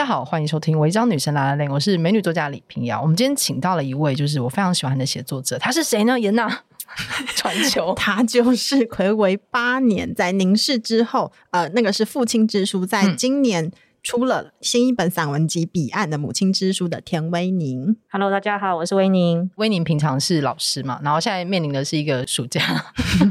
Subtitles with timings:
[0.00, 3.02] 大家好，欢迎收听《违章女神拉拉链》，我是美女作家李平瑶。
[3.02, 6.18] 我们今天请到了一位，就是我非常喜欢的写作者，他是谁呢？
[6.18, 6.48] 严娜
[7.36, 13.70] 传球， 他就是睽违八年，在凝视之后，呃，那个是父亲之书，在今年
[14.02, 17.94] 出了新一本散文集《彼岸》的母亲之书的田威宁。
[18.10, 19.50] Hello，大家好，我是威宁。
[19.56, 22.62] 威宁平常是老师嘛，然后现在面临的是一个暑假，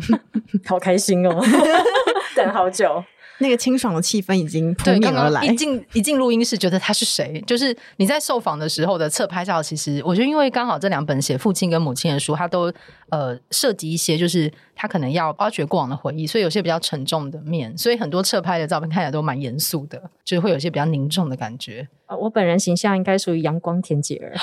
[0.69, 1.43] 好开心哦，
[2.35, 3.03] 等好久。
[3.39, 5.43] 那个清爽的气氛已经扑面而来。
[5.43, 7.41] 一进一进录音室，觉得他是谁？
[7.47, 12.71] 就是你在受访的时候的侧拍照，其实我觉得，因为刚好这两本写父亲跟母亲的书，它都
[13.09, 21.87] 呃涉及一些，就是他可能要挖掘过往的回忆，所以有些比较沉重的面，所以很多侧拍的照片看起来都蛮严肃的，就是会有些比较凝重的感觉。
[22.07, 24.35] 呃，我本人形象应该属于阳光甜姐儿。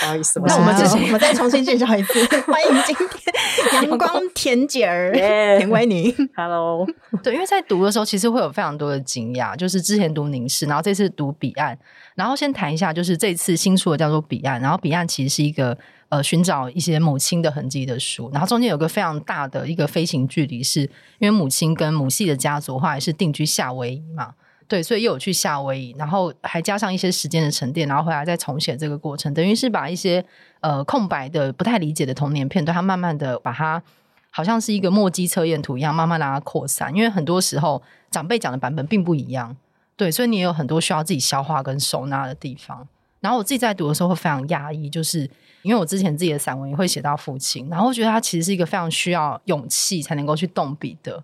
[0.00, 5.12] 不好意思，那我们之前我们再重新介绍一次， 欢迎今天阳光甜姐儿
[5.58, 6.14] 田威宁。
[6.34, 6.86] Hello，
[7.22, 11.76] 对，因为在读的时候，其实会有非常多的惊讶，就是之前读凝视，然后这次读彼岸，
[12.14, 15.76] 然后先谈一下，就是这次新出的叫做彼岸，然后彼岸其实是一个
[16.08, 20.82] 呃寻找一些母亲的痕迹的书，然后中间有个非常大的一个飞行距离，是
[21.18, 24.34] 因为母亲跟母系的家族后来是定居夏威夷嘛。
[24.68, 30.24] 对，所以又有去夏威夷，然后还加上一些时间的沉淀，然后回来再重写这个过程，等于是把一些
[30.60, 33.80] 呃空白的、不太理解的童年片段，它慢慢的把它
[34.30, 36.92] 好像是一个墨迹测验图一样，慢慢让它扩散。
[36.94, 39.56] 因为很多时候长辈讲的版本并不一样，
[39.96, 42.88] 对，所以你也有很多需要自己消化跟收纳的地方。
[43.20, 45.30] 然后我自己在读的时候会非常压抑，就是
[45.62, 51.22] 因为我之前自己的散文也会写到父亲，然后我觉得他其实是一个非常需要勇气才能够去动笔的。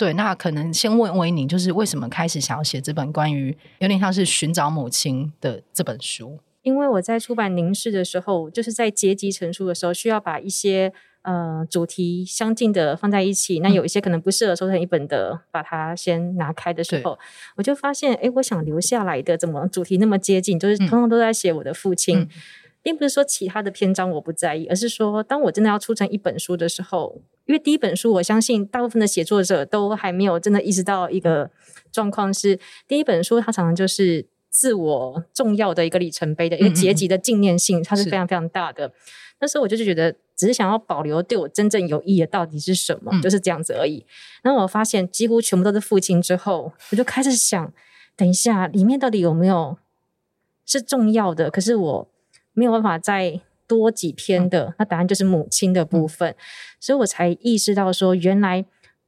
[0.00, 6.38] 对，那可能先问威宁，就是为什么开始想要写这本关于有点像是寻找母亲的这本书？
[6.62, 10.90] 因为我在出版凝视的时候，就是在结集成书的时候，需要把一些
[11.20, 13.60] 呃主题相近的放在一起。
[13.60, 17.18] 那有一些可能不适合收成一本的，嗯、把它先拿开的时候，
[17.56, 20.58] 我就发现，哎，我想留下来的怎么主题那么接近？
[20.58, 22.20] 就是通通都在写我的父亲。
[22.20, 22.28] 嗯
[22.82, 31.50] 并不是说其他的篇章我不在意，而是说当我真的要出成一本书的时候，因为第一本书我相信大部分的写作者都还没有真的意识到一个
[31.90, 32.56] 状况是，
[32.86, 38.92] 第一本书它常常就是自我重要的一个里程碑的一个结集的纪念性，它是非常非常大的。
[39.40, 44.06] 那时候我就是觉得，只是想要保留对我真正有意义的到底是什么，就是这样子而已。
[44.42, 47.72] 然后我发现几乎全部都是父亲之后，我就开始想，
[48.14, 49.76] 等一下里面到底有没有
[50.64, 51.50] 是重要的？
[51.50, 52.08] 可是我。
[52.52, 56.36] 没有办法再多几篇的，嗯、那答案就是母亲的部分，嗯、
[56.80, 58.66] 所以我才意识到说，原来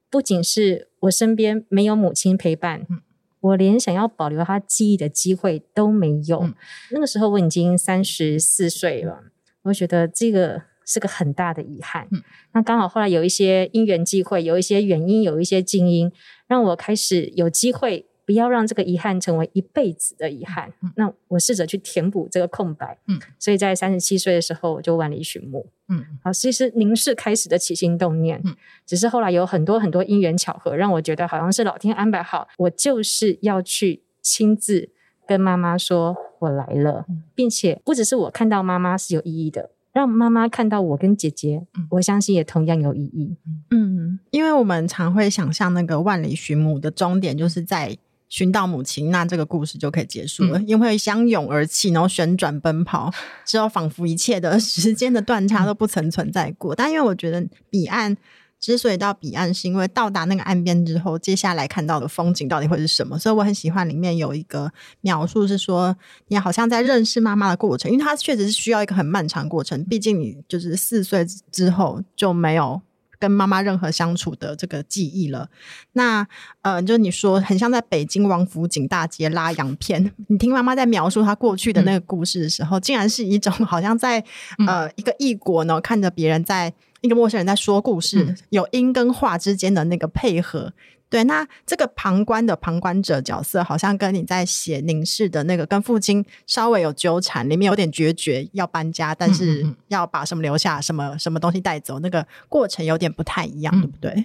[0.09, 3.01] 不仅是我身边没有母亲陪伴，嗯、
[3.41, 6.43] 我连想要保留她记忆的机会都没有。
[6.43, 6.55] 嗯、
[6.93, 9.25] 那个时候我已经三十四岁了，
[9.63, 12.07] 我觉得这个是个很大的遗憾。
[12.13, 12.23] 嗯、
[12.55, 16.13] 那刚好后来有一些因缘际会，有一些原因，有一些静音，
[16.47, 18.07] 让我开始有机会。
[18.33, 20.73] 不要让这个遗憾成为一辈子的遗憾。
[20.81, 22.97] 嗯、那我试着去填补这个空白。
[23.07, 25.67] 嗯，所以在三十七岁的时候，我就万里寻母。
[25.91, 28.57] 嗯，好，其实您是开始的起心动念，嗯，
[28.87, 34.89] 只是后来有很多很多因缘巧合，让我觉得好像是老天安排好，我就是要去亲自
[35.27, 43.37] 跟妈妈说我来了，嗯、并且不只是我看到妈妈是有意义的，让妈妈看到我跟姐姐，嗯、我相信也同样有意义。
[43.71, 47.99] 嗯，因为我们常会想象那个万里寻母的终点就是在。
[48.33, 53.13] 寻到母亲，那这个故事就可以结束了，嗯、因为相拥而泣，然后旋转奔跑，
[53.45, 56.75] 之后仿佛一切的时间的断差都不曾存在过。
[56.75, 58.17] 嗯、但因为我觉得彼岸
[58.59, 63.19] 之所以到彼岸，是因为到达那个岸边之后，接下来看到的风景到底会是什么？
[63.19, 65.95] 所以我很喜欢里面有一个描述，是说
[66.29, 72.81] 你好像在认识妈妈的过程，因为它确实是需要一个很漫长过程，毕竟你就是四岁之后就没有。
[73.23, 75.49] 跟妈妈任何相处的这个记忆了，
[75.93, 76.27] 那
[76.63, 84.19] 呃，就你说很像在北京王府井大街拉洋片， 你听妈妈在描述她过去的那个故事的时候，嗯、竟然是一种好像在
[84.67, 90.73] 呃一个异国呢，看着别人在一个陌生人在说故事，嗯、有音跟话之间的那个配合。
[91.13, 104.25] 对，那这个旁观的旁观者角色，好像跟你在写凝视的那个跟父亲稍微有纠缠，里面有点决绝，要搬家，但是要把什么留下，什么什么东西带走，那个过程有点不太一样，嗯、对不对？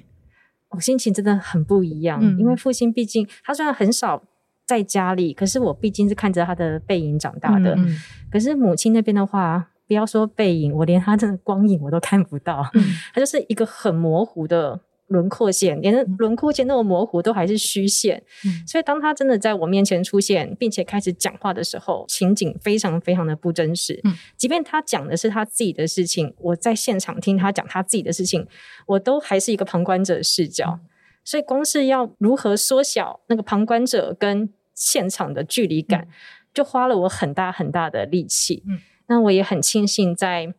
[0.69, 4.24] 我心情真的很不一样，嗯、因为父亲毕竟他虽然很少
[4.66, 7.75] 在家里，可是我毕竟是看着他的背影长大的。
[7.75, 8.00] 嗯、
[8.31, 14.80] 可是母亲那边的话，不要说背影，我连他的光影我都看不到，嗯、 他就是一个很模糊的。
[15.07, 18.21] 轮廓线，连轮廓线那么模糊，都还是虚线。
[18.45, 24.00] 嗯、所以，当他真的在我面前出现，并且开始讲话的时候，情景非常非常的不真实。
[24.04, 28.45] 嗯、即便他讲的是他自己的事情，我在现场听他讲他自己的事情，
[28.86, 30.80] 我都还是一个旁观者视角。
[30.81, 30.89] 嗯、
[31.24, 36.07] 所以，光是要如何缩小那个旁观者跟现场的距离感，嗯、
[36.53, 38.63] 就花了我很大很大的力气。
[38.68, 40.53] 嗯，那我也很庆幸在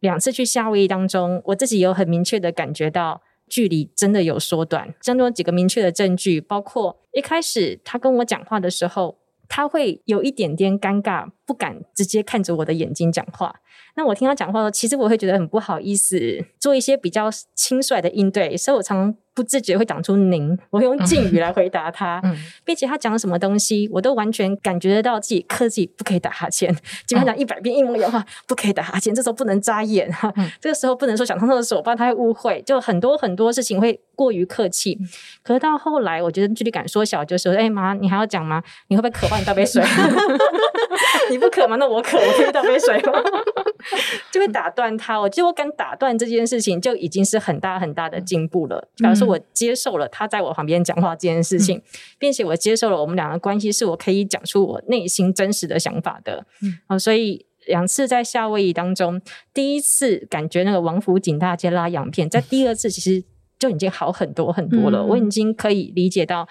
[0.00, 3.22] 两次去夏威夷当中，我自己有很明确的感觉到
[3.52, 4.94] 距离真的有缩短。
[5.04, 13.54] 当中有几个明确的证据，包括一开始他跟我讲话的时候，他会有一点点尴尬，不敢直接看着我的眼睛讲话。
[13.94, 22.34] 那我听他讲话的时候，其实我会觉得很不好意思，做一些比较轻率的应对，所以我常常不自觉会讲出“您”，我会用敬语来回答他，嗯、
[22.64, 26.74] 并且他讲了什么东西，我都完全感觉得到自己克制不可以打哈欠，
[27.06, 34.96] 基本上一百遍一模一样的话，不可以打哈欠，这时候不能眨眼哈，嗯、这个时候不能说想上厕所，不然他会误会，就很多很多事情会过于客气。
[34.98, 35.06] 嗯、
[35.42, 38.62] 可是到后来，我觉得距离感缩小，就是说，哎妈，你还要讲吗？
[38.88, 39.28] 你会不会渴？
[39.28, 39.82] 帮你倒杯水。
[41.30, 41.76] 你不渴吗？
[41.76, 43.12] 那我渴，我可以倒杯水吗？
[44.30, 45.20] 就会打断他。
[45.20, 48.88] 我觉得我敢打断这件事情，就已经是很大很大的进步了。
[48.96, 51.82] 假如说我接受了他在我旁边讲话这件事情，嗯、
[52.18, 56.46] 并且我接受了我们两个关系是我可以讲出我内心真实的想法的。
[56.62, 59.20] 嗯，哦，所以两次在夏威夷当中，
[59.52, 63.24] 第一次感觉那个王府井大街拉洋片，在第二次其实
[63.58, 65.00] 就已经好很多很多了。
[65.00, 66.46] 嗯、我已经可以理解到。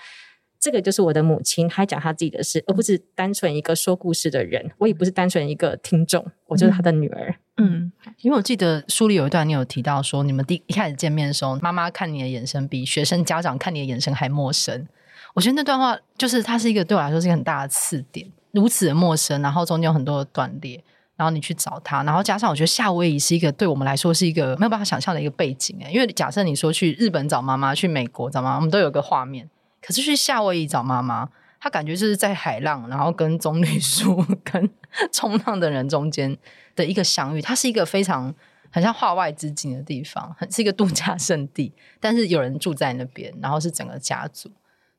[0.61, 4.71] 这个就是我的母亲，她讲她自己的事，而不是单纯一个说故事的人。
[4.77, 7.35] 我也不是单纯一个听众，我就是她的女儿。
[7.57, 7.91] 嗯，
[8.21, 14.87] 因为我记得书里有一段，你有提到说，你们第一开始见面的时候，妈妈看你的眼神比学生家长看你的眼神还陌生。
[15.33, 20.83] 我觉得那段话就是它是一个对我来说是一个很大的刺点，如此的陌生，然后中间有很多的断裂，
[21.15, 29.49] 然后你去找他，然后加上我觉得夏威夷是一个对我们来说是一个没有办法想象的一个背景诶，因为假设你说去日本找妈妈，去美国找妈妈，我们都有个画面。
[29.81, 31.29] 可是去夏威夷找妈妈，
[31.59, 34.69] 她感觉就是在海浪，然后跟棕榈树、 跟
[35.11, 36.37] 冲浪的人中间
[36.75, 37.41] 的一个相遇。
[37.41, 38.33] 它是一个非常
[38.69, 41.73] 很像化外之境的地方，很是一个度假胜地。
[41.99, 44.51] 但是有人住在那边，然后是整个家族。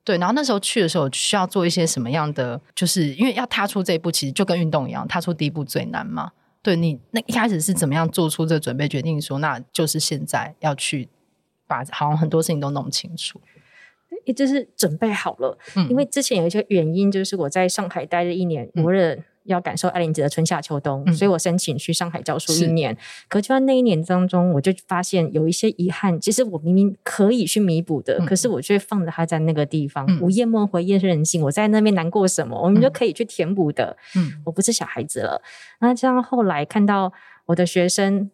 [0.03, 2.59] 对，然后那时候去的时候需要做一些什么样的？
[2.75, 6.31] 就是因为要踏出这一步，其实就跟运动一样，踏出第一步最难嘛。
[6.61, 11.07] 对你那一开始是怎么样做出这准备，决定说那就是现在要去
[11.67, 13.39] 把好像很多事情都弄清楚。
[14.25, 22.93] 也就是准备好了，嗯、因为之前有一些原因，就是我在上海待了一年，我为了要感受爱玲姐的春夏秋冬，嗯、所以我申请去上海教书一年。
[22.93, 32.57] 是可就在那一年当中，我就发现有一些遗憾，其实我明明可以去弥补的，嗯、可是我却放着它在那个地方，嗯、午夜梦回夜深人静，我在那边难过什么？
[32.61, 33.97] 我们就可以去填补的。
[34.15, 35.41] 嗯，我不是小孩子了。
[35.81, 37.11] 那这样后来看到
[37.47, 38.31] 我的学生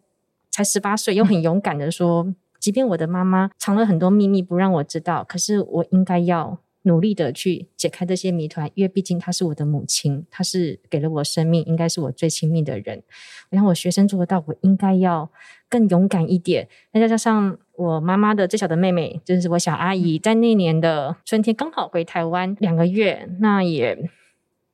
[0.50, 2.32] 才十八岁，又很勇敢的说。
[2.60, 13.02] 嗯即便我的妈妈藏了很多秘密不让我知道，可是我应该要努力的去解开这些谜团，因为毕竟她是我的母亲，她是给了我生命，应该是我最亲密的人。
[13.50, 15.30] 我想我学生做得到，我应该要
[15.70, 16.68] 更勇敢一点。
[16.92, 24.10] 再加上我妈妈的最小的妹妹，就是我小阿姨，在那年的春天刚好回台湾两个月，那也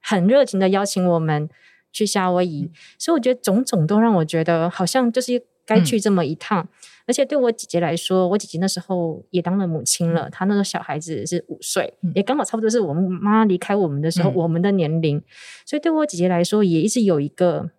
[0.01, 1.49] 很热情的邀请我们
[1.93, 6.63] 去夏威夷，所以我觉得种种都让我觉得好像就是该去这么一趟。
[6.63, 6.69] 嗯
[7.07, 10.29] 而且对我姐姐来说，我姐姐那时候也当了母亲了。
[10.29, 15.23] 她那个小孩子是五岁，嗯、也刚好差不多是我们妈离开我们的时候，嗯、我们的年龄。
[15.65, 17.71] 所以对我姐姐来说，也一直有一个，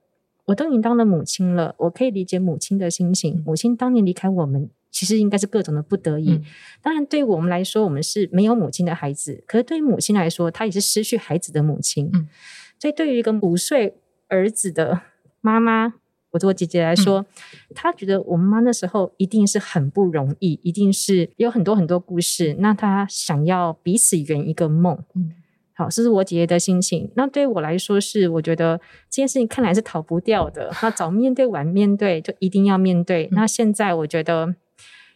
[0.46, 3.36] 我都已经当了母亲了，我可以理解母亲的心情。
[3.36, 6.32] 嗯、母亲当年离开我们，其实应该是各种的不得已。
[6.32, 6.44] 嗯、
[6.82, 9.44] 当然，对于我们来说，我们是没有母亲的孩子。
[9.46, 12.10] 可是对于母亲来说，她也是失去孩子的母亲。
[12.14, 12.30] 嗯、
[12.80, 13.98] 所以对于一个五岁
[14.30, 15.02] 儿子的
[15.42, 15.96] 妈妈。
[16.32, 17.26] 我对我姐姐来说，
[17.74, 22.56] 她、嗯、觉得我妈那时候一定是很不容易，一定是有很多很多故事。
[22.60, 25.32] 那她想要彼此圆一个梦，嗯，
[25.74, 27.12] 好，这是我姐姐的心情。
[27.16, 28.78] 那对我来说是，我觉得
[29.10, 30.72] 这件事情看来是逃不掉的。
[30.82, 33.26] 那早面对晚面对，就一定要面对。
[33.28, 34.56] 嗯、那现在我觉得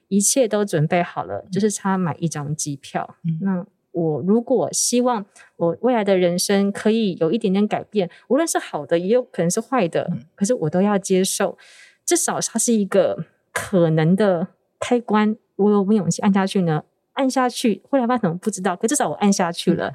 [0.08, 3.16] 一切都准备好了，就是差买一张机票。
[3.24, 3.66] 嗯、那。
[3.92, 5.26] 我如果希望
[5.58, 11.58] 我未来的人生可以有一点点改变，无论是好的，也有可能是坏的，嗯、可是我都要接受。
[12.06, 14.48] 至少它是一个可能的
[14.80, 16.84] 开关，我有没有勇气按下去呢？
[17.14, 19.90] 按下去，后来发生什么不知道，可至少我按下去了。
[19.90, 19.94] 嗯、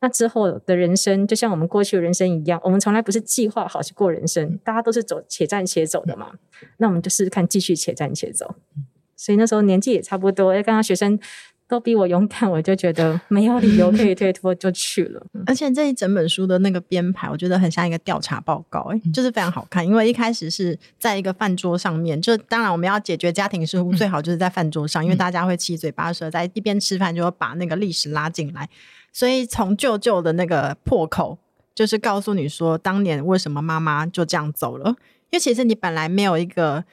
[0.00, 6.30] 那之后的人生，就像我们过去的人生一样，我们从来不是计划好去过人生，大家都是走且战且走的嘛。
[6.62, 8.54] 嗯、那我们就试试看，继续且战且走。
[9.16, 11.18] 所以那时候年纪也差不多，要跟他学生。
[11.74, 15.20] 都比我勇敢，我就觉得没有理由可以推脱，就去了。
[15.44, 19.84] 而且这一整本书的那个编排，我觉得很像一个调查报告，欸，就是非常好看。
[19.84, 28.68] 因为一开始是在一个饭桌上面，就当然我们要解决家庭事务，最好就是在饭桌上，因为大家会七嘴八舌，在一边吃饭就会把那个历史拉进来。
[29.12, 31.36] 所以从舅舅的那个破口，
[31.74, 34.90] 就是告诉你说，当年为什么妈妈就这样走了。
[35.30, 36.84] 因为其实你本来没有一个。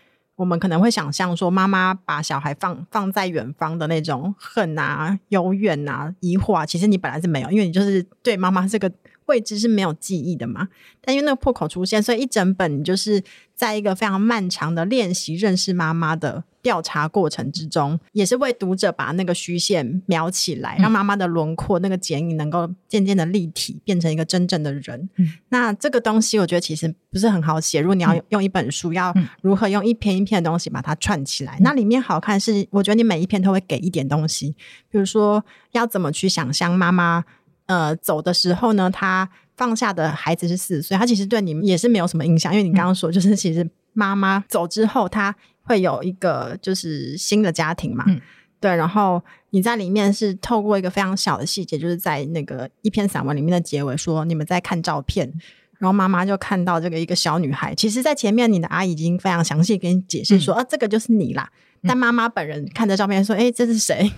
[0.42, 8.92] 我们可能会想象说，妈妈把小孩放放在远方的那种恨啊、幽怨啊、疑惑啊，其实你本来是没有，因为你就是对妈妈这个。
[9.26, 10.68] 位置是没有记忆的嘛？
[11.02, 13.24] 但因为那个破口出现，所以一整本你就是
[13.56, 25.10] 在一个非常漫长的练习认识妈妈的调查过程之中，也是为读者把那个虚线描起来，让妈妈的轮廓那个剪影能够渐渐的立体，变成一个真正的人。
[25.16, 27.82] 嗯、那这个东西，我觉得其实不是很好写。
[27.82, 31.58] 如果你要用一本书，要如何用一篇一篇的东西把它串起来？
[31.62, 34.56] 那里面好看是，我觉得你每一篇都会给一点东西，
[34.90, 37.24] 比如说要怎么去想象妈妈。
[37.72, 48.20] 呃，走的时候呢，他放下的孩子是四岁，他其实对你们也是没有什么影响，因为你刚刚说，就是其实妈妈走之后，他会有一个就是新的家庭嘛，嗯、
[48.60, 48.76] 对。
[48.76, 55.32] 然后你在里面是透过一个非常小的细节，就是在那个一篇散文里面的结尾说，你们在看照片，
[55.80, 57.74] 然后妈妈就看到这个一个小女孩。
[57.74, 61.50] 其实，在前面你的阿姨已经非常详细跟你解释说，嗯、啊，这个就是你啦。
[61.84, 64.12] 但妈妈本人看着照片说：“哎，这是谁？”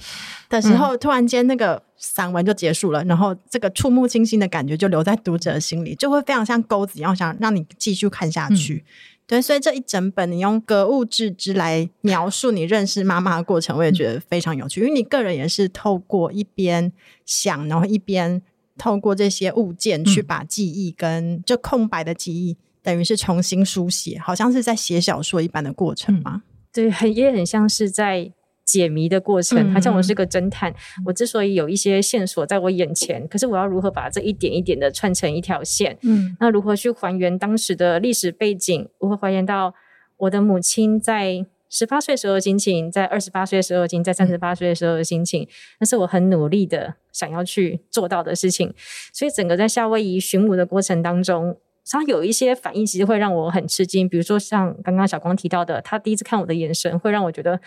[0.50, 8.84] 的时候，突然间那个散文就结束了，然后这个触目惊心的感觉就留在读者的心里，就会非常像钩子一样，想让你继续看下去。
[9.26, 16.92] 对，所以这一整本你用格物致知来描述你认识妈妈的过程，我也觉得非常有趣，因为你个人也是透过一边
[17.26, 18.42] 想，然后一边
[18.78, 26.44] 透过这些物件去把记忆跟就空白的记忆，等于是重新书写，好像是在写小说一般的过程嘛。
[26.74, 28.32] 对，很也很像是在
[28.66, 29.72] 解谜的过程。
[29.72, 35.98] 好像我是个侦探，嗯、我之所以有一些线索在我眼前，可是我要如何把这一点一点的串成一条线？
[36.02, 38.88] 嗯，那如何去还原当时的历史背景？
[39.00, 39.76] 如何还原到
[40.18, 45.48] 我的母亲在十八岁时候的心情，在二十八岁时候的心情，在三十八岁的时候的心情？
[45.80, 48.74] 那是我很努力的想要去做到的事情。
[49.12, 51.58] 所以，整个在夏威夷寻母的过程当中。
[51.90, 54.08] 他有一些反应，其实会让我很吃惊。
[54.10, 57.60] 比如说，像刚刚小光提到的，他第一次看我的眼神，会让我觉得，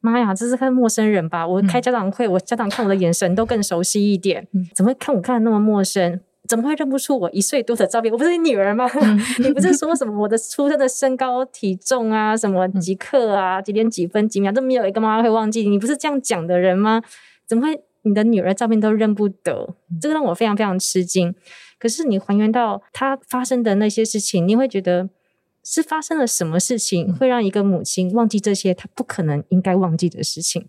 [0.00, 1.46] 妈呀，这是看陌生人吧？
[1.46, 4.48] 我开家长会，我家长看我的眼神都更熟悉一点。
[4.74, 6.20] 怎么会看我看的那么陌生？
[6.48, 8.10] 怎么会认不出我一岁多的照片？
[8.10, 8.88] 我不是你女儿吗？
[9.44, 15.68] 你不是说什么我的出生的身高、体重啊，什么几克啊，几点几分几秒都没有一个妈妈会忘记？
[15.68, 17.02] 你不是这样讲的人吗？
[17.46, 19.74] 怎么会你的女儿照片都认不得？
[20.00, 21.34] 这个让我非常非常吃惊。
[21.78, 25.08] 可是你还原到他发生的那些事情，你会觉得
[25.62, 30.68] 是发生了什么事情，会让一个母亲忘记这些她不可能应该忘记的事情？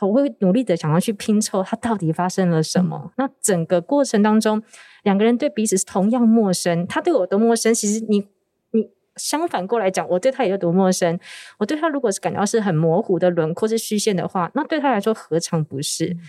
[0.00, 3.02] 我会努力的想要去拼凑他到底发生了什么。
[3.06, 4.62] 嗯、那整个过程当中，
[5.02, 8.28] 两个人对彼此是同样陌生，他对我多陌生，其实你
[8.70, 11.18] 你相反过来讲，我对他也有多陌生。
[11.58, 16.06] 我对他如果是感到是很模糊的轮廓是虚线的话，那对他来说何尝不是？
[16.06, 16.20] 嗯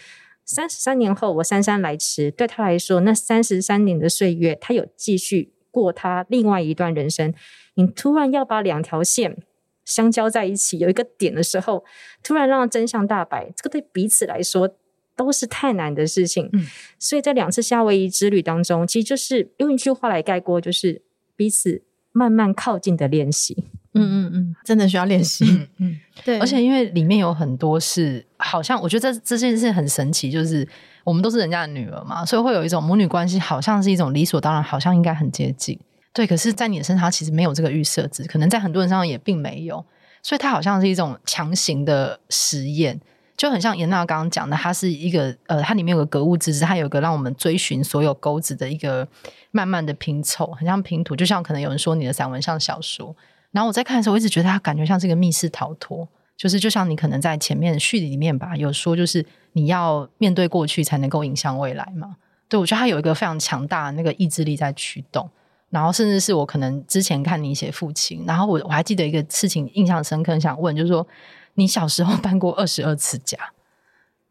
[0.51, 2.31] 三十三年后，我姗姗来迟。
[2.31, 7.31] 对他来说，那三十三年的岁月，他有继续过他另外一段人生。
[7.75, 9.43] 你突然要把两条线
[9.85, 11.85] 相交在一起，有一个点的时候，
[12.23, 14.75] 突然让真相大白，这个对彼此来说
[15.15, 16.49] 都是太难的事情。
[16.53, 16.65] 嗯，
[16.97, 21.03] 所以在两次夏威夷之旅当中，其实就是用一句话来概括，就是
[21.35, 23.65] 彼此慢慢靠近的练习。
[23.93, 25.45] 嗯嗯嗯，真的需要练习。
[25.49, 30.67] 嗯，嗯，对，而且因为里面有很多是，好像我觉得这这件事很神奇，就是
[31.03, 35.79] 我们都是人家的女儿嘛，所以会有一种母女关系，好像是一种理所当然，好像应该很接近。
[36.13, 39.83] 对，可是，在你的身上其实没有这个预设值，可能在很多人身上也并没有，
[40.21, 42.99] 所以它好像是一种强行的实验，
[43.37, 49.07] 就很像严娜刚刚讲的，它是一个呃，它里面有个格物致知，它有一个让我们追寻所有钩子的一个
[49.51, 53.15] 慢慢的拼凑，很像拼图，就像可能有人说你的散文像小说。
[53.51, 62.15] 然后我在看的时候，我一直觉得它感觉像是一个密室逃脱，就是就像你可能在前面序里面吧，有说就是你要面对过去才能够影响未来嘛。
[62.47, 65.29] 对，我觉得它有一个非常强大的那个意志力在驱动。
[65.69, 71.07] 然后甚至是我可能之前看你写父亲，然后我我还记得一个事情印象深刻，想问就是说
[71.53, 73.37] 你小时候 搬过二十二次家，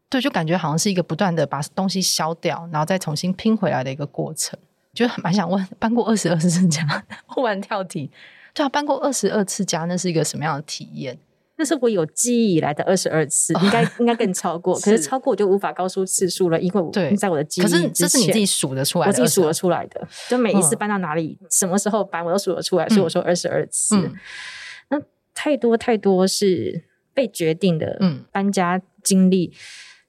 [0.09, 4.59] 对，就感觉好像是一个不断的把东西消掉，然后再重新拼回来的一个过程。
[4.93, 6.85] 就蛮想问，搬过二十二次家，
[7.25, 8.11] 忽然跳题。
[8.59, 11.17] 对啊，搬过二十二次家，那是一个什么样的体验？
[11.55, 14.75] 那是我有记忆以来的二十二次，应该应该更超过。
[14.83, 17.63] 可是超过我就无法告诉次数了，因为我在我的记忆。
[17.63, 20.05] 可是这是你自己数得出来的，我自己数得出来的。
[20.27, 22.85] 就每一次搬到哪里，嗯、什么时候搬，我都数得出来。
[22.89, 23.95] 所以我说二十二次。
[23.95, 24.13] 嗯、
[24.89, 25.01] 那
[25.33, 27.97] 太多太多是被决定的
[28.29, 29.55] 搬家经历，嗯、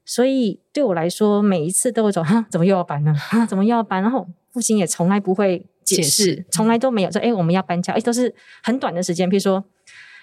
[0.05, 3.15] 所以对我来说，每一次都有种哈，怎么又要搬呢？
[3.31, 4.03] 啊，怎么又要搬？
[4.03, 5.67] 然后父亲也从来不会。
[5.85, 9.65] 解释从来都没有说，哎、欸，我们要搬家，哎、欸，都是很短的时间，比如说，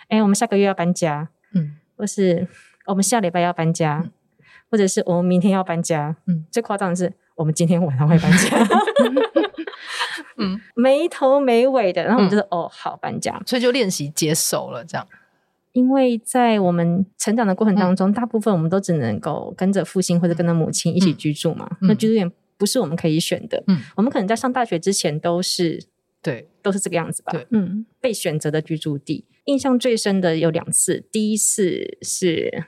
[0.08, 2.48] 哎、欸，我们下个月要搬家，嗯，或是
[2.86, 4.12] 我们下礼拜要搬家，嗯、
[4.72, 8.58] 或者是我们明天要搬家，嗯，最夸张的是我们今天晚上会搬家，
[10.38, 15.06] 嗯， 没头没尾的，然后我们就说，嗯、哦，好，搬家，所以就练习接受了，这样，
[15.74, 21.68] 因为在我们成长的过程当中，嗯、大部分我们都只能够跟着父亲或者跟着母亲一起居住嘛。
[21.82, 23.64] 嗯、那居住点不是我们可以选的。
[23.68, 25.84] 嗯，我们可能在上大学之前都是
[26.22, 27.32] 对，都是这个样子吧。
[27.32, 31.06] 对，嗯，被选择的居住地，印象最深的有两次。
[31.12, 32.66] 第一次是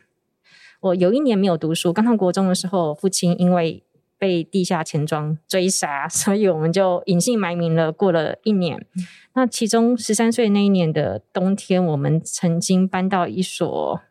[0.81, 3.83] 我有一年没有读书，刚上国中的时候，父亲因为
[4.17, 7.91] 被地下钱庄追杀， 所以我们就隐姓埋名了。
[7.91, 8.77] 过了一年。
[8.95, 14.01] 嗯那其中十三岁那一年的冬天，我们曾经搬到一所，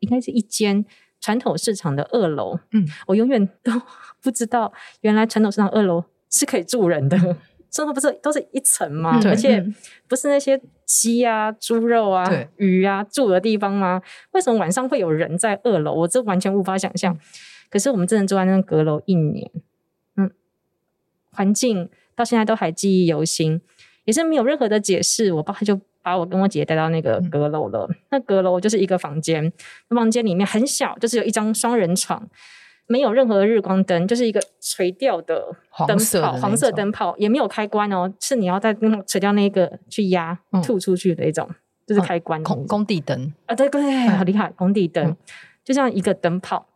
[0.00, 0.84] 应该是一间
[1.22, 2.58] 传统市场的二楼。
[2.72, 3.72] 嗯，我永远都
[4.20, 7.16] 不知道，原来传统市场二楼是可以住人的。
[7.70, 9.18] 生活不是都是一层吗？
[9.24, 9.64] 嗯、而且
[10.06, 14.02] 不是那些鸡啊、猪肉啊、对鱼啊住的地方吗？
[14.32, 15.94] 为什么晚上会有人在二楼？
[15.94, 17.18] 我这完全无法想象。
[17.70, 19.50] 可是我们真的住在那个阁楼一年，
[20.16, 20.30] 嗯，
[21.30, 23.62] 环境到现在都还记忆犹新。
[24.04, 27.86] 也是没有任何的解释，我爸就把我跟我姐姐带到那个阁楼了。
[27.88, 29.52] 嗯、那阁楼就是一个房间，
[29.88, 32.28] 房间里面很小，就是有一张双人床，
[32.86, 35.54] 没有任何的日光灯，就是一个垂吊的
[35.86, 41.54] 灯泡，黄色灯泡也没有开关哦，是你要在那垂吊那个去压吐出去的一种，嗯、
[41.86, 45.16] 就是开关工工地灯啊，对对对，好厉害，工地灯，嗯、
[45.64, 46.66] 就像一个灯泡，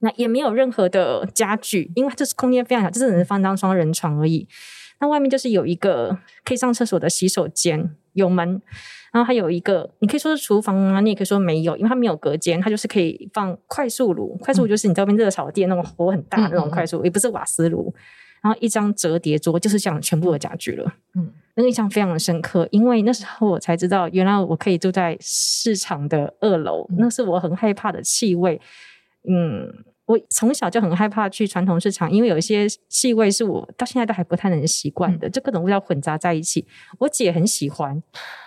[0.00, 4.46] 那也没有任何的家具，因为这是空间非常小，就只能放张双人床而已。
[5.02, 8.62] 那外面就是有一个可以上厕所的洗手间，有门，
[9.12, 17.92] 然后还有一个，你可以说是厨房啊，你也可以说没有，因为它没有隔间，它就是可以放快速炉，快速炉就是你这边热炒店那种火很大那种快速也不是瓦斯炉。
[18.42, 20.92] 然后一张折叠桌，就是这样全部的家具了。
[21.16, 28.60] 嗯，那个印象非常的深刻，因为那时候我才知道，原来我可以住在市场的二楼，嗯、那是我很害怕的气味。
[29.28, 29.84] 嗯。
[30.12, 36.66] 我从小就很害怕去传统市场，因为有一些气味是我到现在都还不太能习惯的，嗯、就各种味道混杂在一起。
[36.98, 38.02] 我姐很喜欢，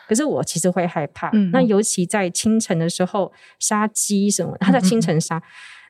[0.07, 1.31] 可是我其实会害怕。
[1.33, 5.43] 嗯、那尤其在清晨的时候杀鸡什么，她在清晨杀，嗯、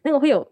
[0.05, 0.47] 那个会有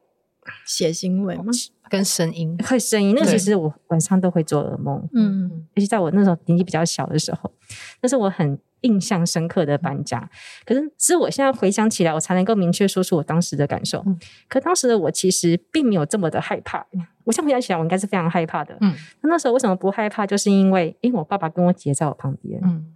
[0.66, 1.46] 血腥味吗？
[1.90, 5.08] 跟声音会声音，那个其实我晚上都会做噩梦。
[5.14, 7.50] 嗯，尤其在我那时候年纪比较小的时候，
[8.02, 8.60] 那是我很。
[8.84, 10.30] 印象深刻的搬家，
[10.66, 14.02] 可是是我现在回想起来，我才能够明确说出我当时的感受。
[14.06, 14.18] 嗯、
[14.48, 16.86] 可当时的我其实并没有这么的害怕。
[17.24, 18.78] 我现在回想起来，我应该是非常害怕的。
[18.82, 18.94] 嗯，
[19.24, 20.28] 那时候为什么不害怕？
[20.28, 22.60] 就是因为，因为我爸爸跟我姐在我旁边。
[22.64, 22.94] 嗯，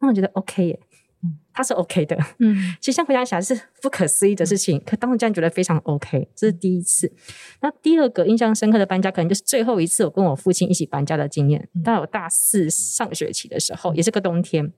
[0.00, 0.80] 那我觉得 OK 耶。
[1.22, 2.16] 嗯，他是 OK 的。
[2.38, 4.78] 嗯，其实现在回想起来是不可思议的事情。
[4.78, 7.12] 嗯、可当时这样觉得非常 OK，这是第一次。
[7.60, 11.68] 那第二个印象深刻的搬家，可能就是最后一次我跟我父亲一起搬家的经验。
[11.84, 14.72] 到我大四上学期的时候，也是个冬天。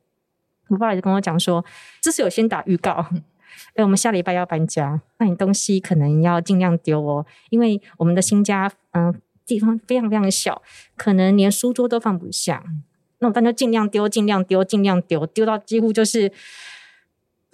[0.71, 1.65] 我爸爸就跟我讲说，
[2.01, 10.63] 这是有先打预告，哎、欸，我们下礼拜要搬家，那你东西可能要尽量丢哦，因为我们的新家，嗯、呃，地方非常非常小，
[10.97, 12.63] 可能连书桌都放不下。
[13.19, 16.33] 那我当时就尽量丢，尽量丢，尽量丢，丢到几乎就是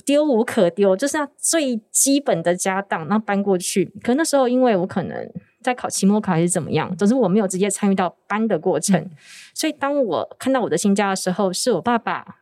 [0.05, 3.91] 丢无可丢，就是要最基本的家当，然后搬过去。
[4.03, 9.11] 可那时候，因为我可能在考期末考还是怎么样，总之我没有直接参与到搬的过程，嗯、
[9.55, 12.37] 所以当我看到我的新家的时候，是我爸爸。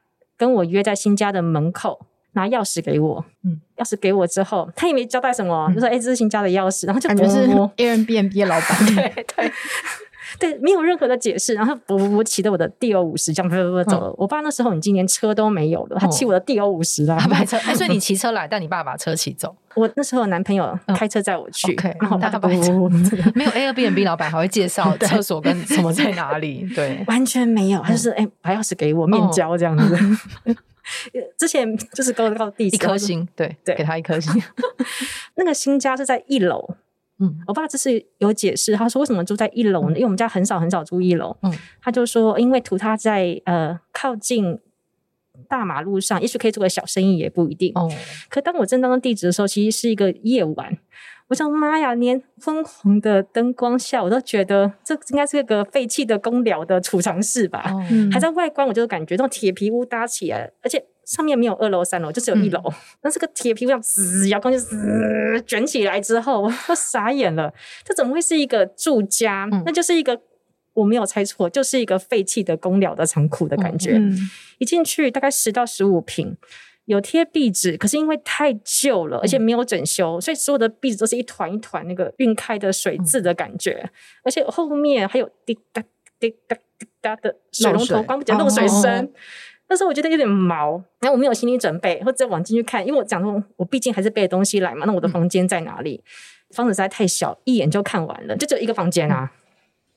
[0.44, 1.98] 跟我约在新家的门口，
[2.32, 3.24] 拿钥匙给我。
[3.44, 7.46] 嗯，钥匙给我之后，他也没交代什么，嗯、就说：“哎、欸，这是新家的钥匙。”然后就感觉是
[7.78, 8.84] Airbnb 老板。
[8.94, 9.52] 对对
[10.38, 11.54] 对，没有任何的解释。
[11.54, 14.08] 然后不不不，骑着我的 D O 五十这样不不不走了。
[14.08, 17.58] 嗯、我爸那时候已经连车都没有了，他骑我的 D O 五十来，他买车。
[17.74, 19.54] 所以你骑车来，但你爸把车骑走。
[19.74, 26.64] 我那时候男朋友开车载我去，然后他爸爸没有 Airbnb 老板还会介绍厕所跟什么在哪里？
[26.74, 29.96] 对，完全没有，他就是哎，把钥匙给我，面交这样子。
[31.38, 34.40] 之前就是高高地一颗星，对对，给他一颗星。
[35.34, 36.76] 那个新家是在一楼，
[37.24, 39.96] 嗯，我爸这是有解释，他说为什么住在一楼呢？
[39.96, 44.58] 因为我们家很少很少住一楼，嗯，他就说因为图他在呃靠近
[45.48, 47.72] 大马路上，也许可以做个小生意，也不一定。
[47.74, 47.90] 哦，
[48.28, 50.78] 可当我正当地址的时候，其实是一个夜晚。
[51.28, 57.64] 我想妈呀，连昏黄的灯光下，我都觉得这应该是一个废弃的公寮的储藏室吧。
[58.12, 62.60] 还在外观，我就感觉这种铁皮屋搭起来，而且上面没有二楼、三楼，就只有一楼。
[62.66, 67.52] 嗯、那这个铁皮屋这样滋，摇杆就滋卷起来之后， 我都傻眼了。
[67.84, 69.48] 这怎么会是一个住家？
[69.52, 70.20] 嗯、那就是一个
[70.74, 73.92] 我没有猜错，就是一个废弃的公寮的仓库的感觉。
[73.92, 74.16] 嗯、
[74.58, 76.36] 一进去大概十到十五平。
[76.86, 83.90] 有贴壁纸，可是因为太旧了，而且没有整修，嗯、所以所有的壁纸都是一团一团那个晕开的水渍的感觉，嗯、
[84.24, 85.82] 而且后面还有滴答
[86.20, 89.10] 滴答滴答的水龙头关不紧漏水声。
[89.68, 94.84] 那时候我觉得有点毛，然后我没有心理准备，或者往进去看，因为我讲说，我毕竟还是背东西来嘛。
[94.86, 96.02] 那我的房间在哪里？
[96.04, 99.30] 嗯、房子实在太小，一眼就看完了，就只有一个房间啊。
[99.32, 99.40] 嗯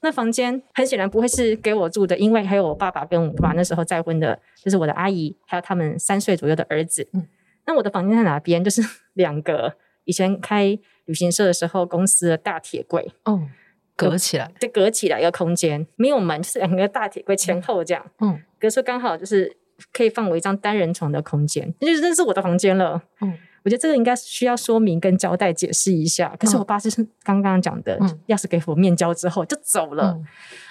[0.02, 7.10] 那房间很显然不会是给我住的，因为还有我爸爸跟我爸爸那时候再婚的，就是我的阿姨，还有他们三岁左右的儿子。
[7.14, 7.28] 嗯，
[7.66, 8.64] 那我的房间在哪边？
[8.64, 8.80] 就是
[9.16, 9.74] 两个
[10.06, 13.48] 以前开旅行社的时候公司的大铁柜哦，
[13.96, 18.06] 隔起来，就隔起来一个空间，没有门，就是两个大铁柜前后这样。
[18.20, 19.57] 嗯，隔出刚好就是
[19.92, 23.02] 可以放我一张单人床的空间，那就是这是我的房间了。
[23.22, 23.34] 嗯。
[23.64, 26.34] 我觉得这个应该需要说明跟交代解释一下。
[26.40, 26.90] 可是我爸是
[27.22, 30.14] 刚刚讲的，钥匙给我面交之后就走了。
[30.18, 30.26] 嗯、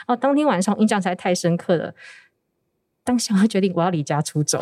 [0.06, 1.92] 哦，当天晚上印象实在太深刻了。
[3.04, 4.58] 当下我决定我要离家出走，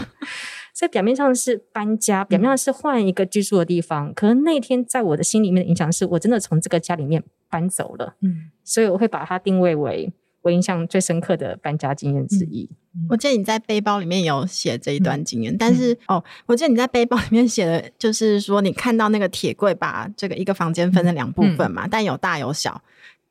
[0.72, 4.08] 所以表面上是搬家，表面上是换一个居住的地方。
[4.08, 8.14] 嗯、可能那天在我的心里面的影响是我真的从这个家里面搬走了。
[8.22, 10.10] 嗯，所以我会把它定位为。
[10.42, 12.70] 我印象最深刻的搬家经验之一。
[12.94, 22.80] 嗯，我记得你在背包里面有写这一段经验，嗯、但是哦，我记得你在背包里面写的，就是说你看到那个铁柜把这个一个房间分成两部分嘛，嗯、但有大有小。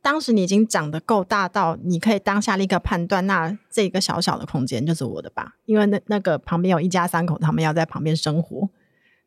[0.01, 5.55] 当时你已经长得够大到你可以当下立刻判断，那这个小小的空间就是我的吧？
[5.65, 8.69] 因为那那个旁边有一家三口，他们要在旁边生活，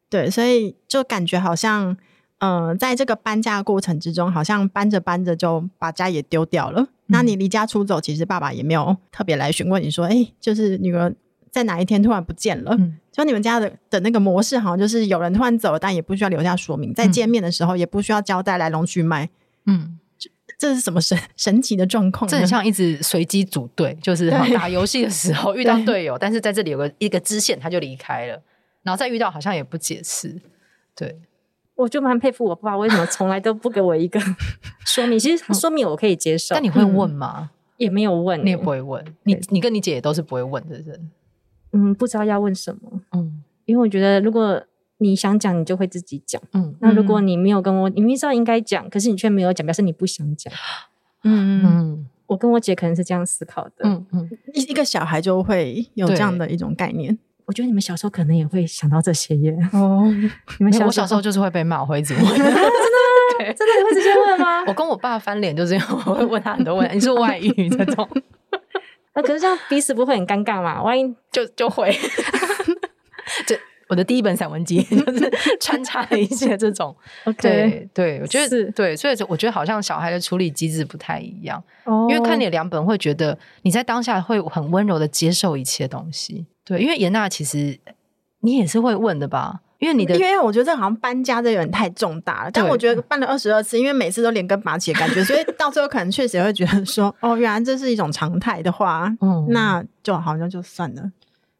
[0.08, 1.96] 对，所以就感觉好像。
[2.42, 6.88] 嗯、呃，在这个搬家的过程之中，好像搬着搬着就把家也丢掉了。
[7.11, 11.14] 嗯、那你离家出走，其实爸爸也没有特别来询问你说，哎，就是女儿
[11.51, 12.75] 在哪一天突然不见了。
[12.79, 16.94] 嗯、就你们家的的那个模式，好像就是有人突然走了，但也不需要留下说明。
[16.94, 19.29] 在见面的时候，也不需要交代来龙去脉。
[19.66, 22.29] 嗯，这这是什么神神奇的状况？
[22.29, 28.42] 这很像一直随机组队，就是打游戏的时候遇到队友， 但是在这里有个一个支线，他就离开了，
[28.83, 30.40] 然后再遇到好像也不解释，
[30.94, 31.18] 对。
[31.80, 34.20] 我就蛮佩服我爸，为什么从来都不给我一个
[34.84, 35.18] 说明？
[35.18, 37.50] 其实说明我可以接受，但你会问吗？
[37.78, 39.02] 也没有问，你也不会问。
[39.22, 41.10] 你你跟你姐也都是不会问的人。
[41.72, 43.00] 嗯，不知道要问什么。
[43.12, 44.62] 嗯，因为我觉得如果
[44.98, 46.40] 你想讲，你就会自己讲。
[46.52, 50.52] 嗯，那如果你没有跟我，你明知道应该讲，可是你却没有讲，表示你不想讲。
[51.24, 53.72] 嗯嗯，我跟我姐可能是这样思考的。
[53.84, 57.18] 嗯嗯，一一个小孩就会有这样的一种概念。
[57.50, 59.52] 我觉得你们小时候可能也会想到这些耶。
[59.72, 60.06] 哦，
[60.58, 62.22] 你们小我小时候就是会被骂，我会一直问。
[62.30, 64.62] 真的会直接问吗？
[64.68, 66.94] 我跟我爸翻脸就是因为我会问他很多问题。
[66.94, 68.08] 你是外遇这种？
[69.14, 70.80] 那可是这样彼此不会很尴尬嘛？
[70.80, 71.90] 万一就就会。
[73.48, 73.56] 就
[73.90, 76.96] 我的第一本散文集就是 穿插了一些这种。
[77.26, 81.62] OK，对，对我觉得是对，所以我觉得好像小孩的处理机制不太一样。
[81.85, 86.46] 哦，因为看你两本会觉得你在当下会很温柔的接受一切东西。
[86.64, 87.79] 对，因为严娜其实
[88.40, 89.61] 你也是会问的吧？
[89.81, 92.50] 因为你的，因为我觉得这好像搬家这有点太重大了。
[92.53, 101.11] 但我觉得搬了二十二次，因为每次都连根拔起的感觉，所以到最后可能确实也会觉得说， 哦，原来这是一种常态的话，嗯，那就好像就算了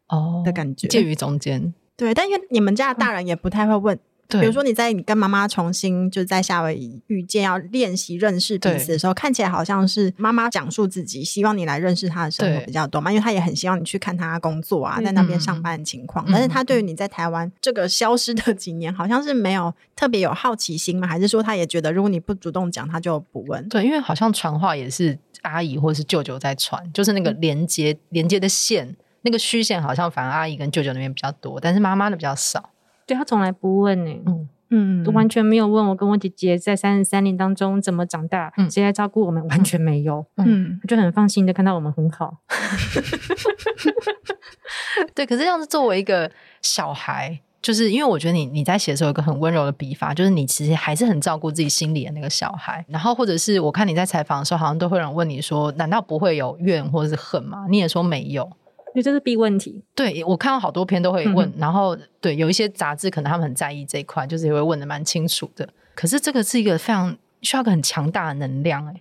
[0.09, 1.73] 哦的感觉，介于中间。
[2.01, 3.95] 对，但因为你们家的大人也不太会问。
[3.97, 16.25] 嗯比如说你在你跟妈妈重新就在夏威夷遇见，要练习认识彼此的时候，看起来好像是妈妈讲述自己，希望你来认识她的生活比较多嘛，因为她也很希望你去看她工作啊，在那边上班的情况。
[16.29, 21.09] 嗯、但是她对于你在台湾这个消失的几年，好像是没有特别有好奇心嘛？
[21.09, 23.69] 还是说她也觉得如果你不主动讲，她就不问？
[23.69, 32.71] 对，因为好像传话也是阿姨或是舅舅在传，就是那个连接连接的线，那个虚线好像反而阿姨跟舅舅那边比较多，但是妈妈的比较少。
[33.07, 34.23] 对，他从来不问呢、欸。
[34.27, 34.49] 嗯。
[34.73, 40.25] 嗯，都完全没有问我跟我姐姐在三十三年当中怎么长大，嗯、谁来照顾我们，完全没有。
[40.37, 42.37] 嗯，就很放心的看到我们很好。
[45.13, 46.31] 对，可是这样子作为一个
[46.63, 52.85] 小孩，就是因为我觉得你你在写的时候有一个很温柔的笔法，就是你其实还是很照顾自己心里的那个小孩。
[52.89, 57.67] 然后或者是我看你在采访的时候，好像都会有人问你说，难道不会有怨或者是恨吗？
[57.69, 58.49] 你也说没有。
[58.93, 65.69] 因为这是必问题，对，我看到好多篇都会问，嗯、然后对有一些杂志可能他们很在意这一块，就是也会问的蛮清楚的。
[65.95, 69.01] 可是这个是一个非常需要个很强大的能量，哎，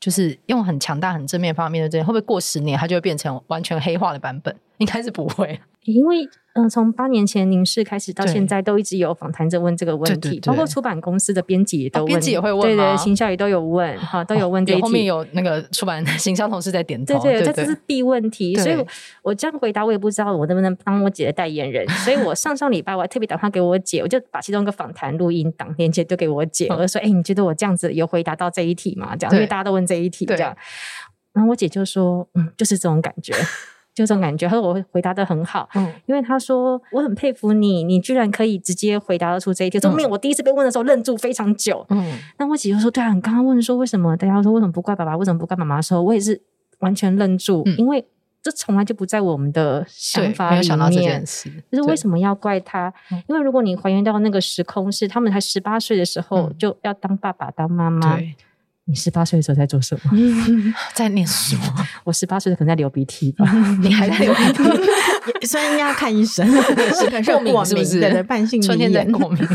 [0.00, 4.56] 就是用很强大、很正面方面的这些，会不会过十年它就会变成完全黑化的版本？
[4.78, 6.28] 应该是不会，因为。
[6.54, 14.82] 嗯，从八年前凝视开始到现在，都一直有访谈者问这个问题，对对对，包括出版公司的编辑也都问，编辑也会问，对对，行销也都有问，哈，都有问这一题。
[14.82, 18.56] 后面有那个出版行销同事在点头，对对，这是必问题。
[18.56, 18.84] 所以
[19.22, 21.88] 我这样回答，我也不知道我能不能当我姐的代言人。
[21.90, 30.56] 所以我上上礼拜我还特别打电话给我姐，我就把其中一个访谈录音档链接丢给我姐，我就说：“哎，你觉得我这样子有回答到这一题吗？”这样，因为大家都问这一题，这样。
[31.34, 33.32] 然后我姐就说：“嗯，就是这种感觉。”
[33.98, 39.80] 就这种感觉，他说我会回答的很好，嗯，因为他说我很佩服你，你居然可以直接回答得出这一题。
[39.80, 46.40] 后面、嗯、我第一次被问的时候愣住非常久，嗯，那我姐就说，对啊，你刚刚问说为什么大家说为什么不怪爸爸，为什么不怪妈妈的时候，我也是
[46.78, 48.06] 完全愣住，嗯、因为
[48.40, 52.94] 这从来就不在我们的想法里面，没有想到这件事，就是为什么要怪他？
[53.26, 58.18] 因为如果你还原到那个时空是他们才十八岁的时候、嗯、就要当爸爸当妈妈。
[58.88, 60.10] 你十八岁的时候在做什么？
[60.94, 61.56] 在念书。
[62.04, 63.44] 我十八岁的可能在流鼻涕吧。
[63.82, 65.46] 你还在流鼻涕？
[65.46, 66.46] 所以应该要看医生。
[66.50, 68.00] 是过敏是不是？
[68.00, 69.46] 对对，慢性春天在过敏。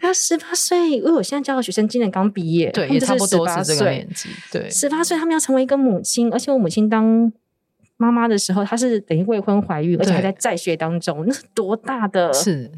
[0.00, 4.28] 他十八岁，因为我现在教的学生今年刚毕业，对，也差不多是这个年纪。
[4.52, 7.32] 对，十八岁他们要成为一个母亲，而且我母亲当。
[8.00, 12.30] 妈妈的时候，她是等于未婚怀孕，而且还在在学当中， 那是多大的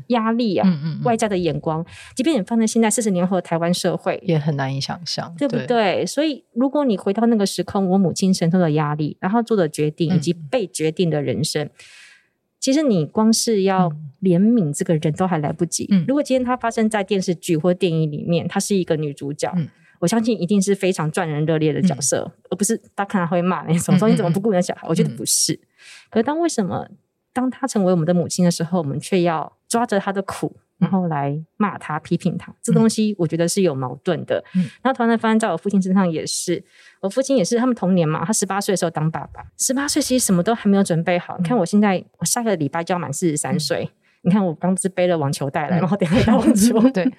[0.09, 0.67] 压力啊！
[0.67, 1.85] 嗯嗯，外在的眼光，
[2.17, 5.67] 即便你放在现在四十年后的台湾社会，也很难以想象，对不对？
[5.67, 11.71] 对，所以，如果你回到那个时空，我母亲承受的压力，然后做的决定，以及被决定的人生，嗯、
[12.59, 13.91] 其实你光是要
[14.23, 15.87] 怜悯这个人都还来不及。
[15.91, 19.53] 嗯，如果今天她发生在电视剧或电影里面，她是一个女主角。
[19.55, 19.69] 嗯
[20.01, 23.97] 我相信一定是非常赚人热烈的角色，嗯、而不是大家看他会骂那种。
[23.97, 24.89] 说你怎么不顾你的小孩？
[24.89, 25.53] 嗯、我觉得不是。
[25.53, 25.61] 嗯、
[26.11, 26.89] 可是当为什么
[27.33, 32.51] 当他成为我们的母亲的时候，我们却要抓着他的苦，然后来骂他、批评他？
[32.51, 34.43] 嗯、这东西我觉得是有矛盾的。
[34.57, 36.65] 嗯、然后同样的发生在我父亲身上也是。
[37.01, 41.37] 我父亲也是，他们同年嘛，他十八岁的时候当爸爸，十八岁其实什么都还没有准备好。
[41.39, 43.85] 嗯、你看我现在，我下个礼拜就要满四十三岁。
[43.85, 46.81] 嗯、你看我刚不是背了网球袋来，嗯、然后等下打网球。
[46.91, 47.07] 对。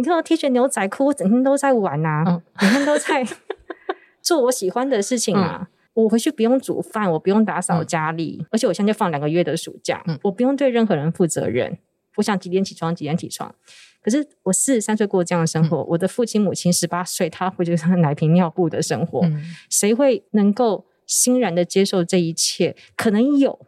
[0.00, 3.22] 你看我 T 恤牛仔裤，我整天都在玩啊，嗯、整天都在
[4.22, 5.68] 做我喜欢的事情啊。
[5.68, 11.76] 嗯、我回去不用煮饭，我不用打扫家里，嗯、而且我现在就放两个月的暑假，嗯、我不用对任何人负责任。
[12.16, 13.54] 我想几点起床几点起床。
[14.02, 22.74] 可是我四十三岁过这样的生活，嗯、我的父亲母亲十八岁，他会就是奶瓶尿布的生活，嗯、谁会能够欣然的接受这一切？
[22.96, 23.66] 可能有，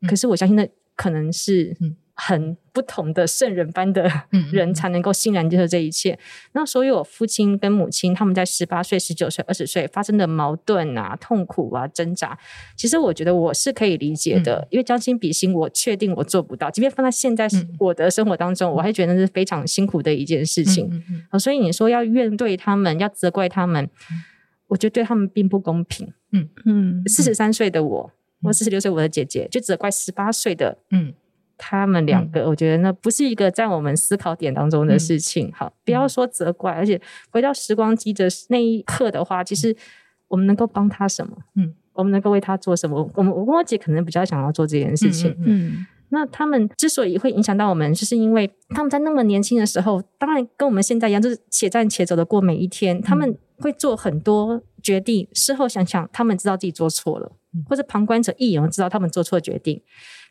[0.00, 0.66] 嗯、可是我相信那
[0.96, 1.76] 可能是。
[1.82, 4.10] 嗯很不同的圣人般的
[4.52, 6.10] 人才能够欣然接受这一切。
[6.12, 6.18] 嗯、
[6.54, 12.36] 那所以，我父亲跟母亲他们在十八岁、十九岁、二十岁发生的矛盾啊、痛苦啊、挣扎，
[12.76, 14.56] 其实我觉得我是可以理解的。
[14.56, 16.68] 嗯、因为将心比心，我确定我做不到。
[16.68, 20.88] 即便放在现在我的生活当中，嗯、我还觉得那是非常辛苦的一件事情。
[20.90, 24.22] 嗯嗯嗯、所以你说要怨对他们，要责怪他们，嗯、
[24.66, 26.12] 我觉得对他们并不公平。
[26.32, 28.10] 嗯嗯，四十三岁的我，
[28.42, 31.14] 我四十六岁我的姐姐，就责怪十八岁的嗯。
[31.56, 35.48] 他们两个，我觉得那不是一个在我们思考点当中的事情。
[35.48, 39.76] 嗯、好，不要说责怪，而且回到时光机的那一刻的话，其实
[40.28, 41.36] 我们能够帮他什么？
[41.56, 43.08] 嗯，我们能够为他做什么？
[43.14, 45.34] 我们我跟我姐可能比较想要做这件事情。
[45.44, 53.00] 嗯，那他们之所以会影响到我们，就是因为他们在那么年轻的时候，当然跟我们现在一样，就是且战且走的过每一天。
[53.00, 57.32] 他们会做很多决定，事后想想，他们知道自己做错了，
[57.68, 59.80] 或者旁观者一眼知道他们做错决定。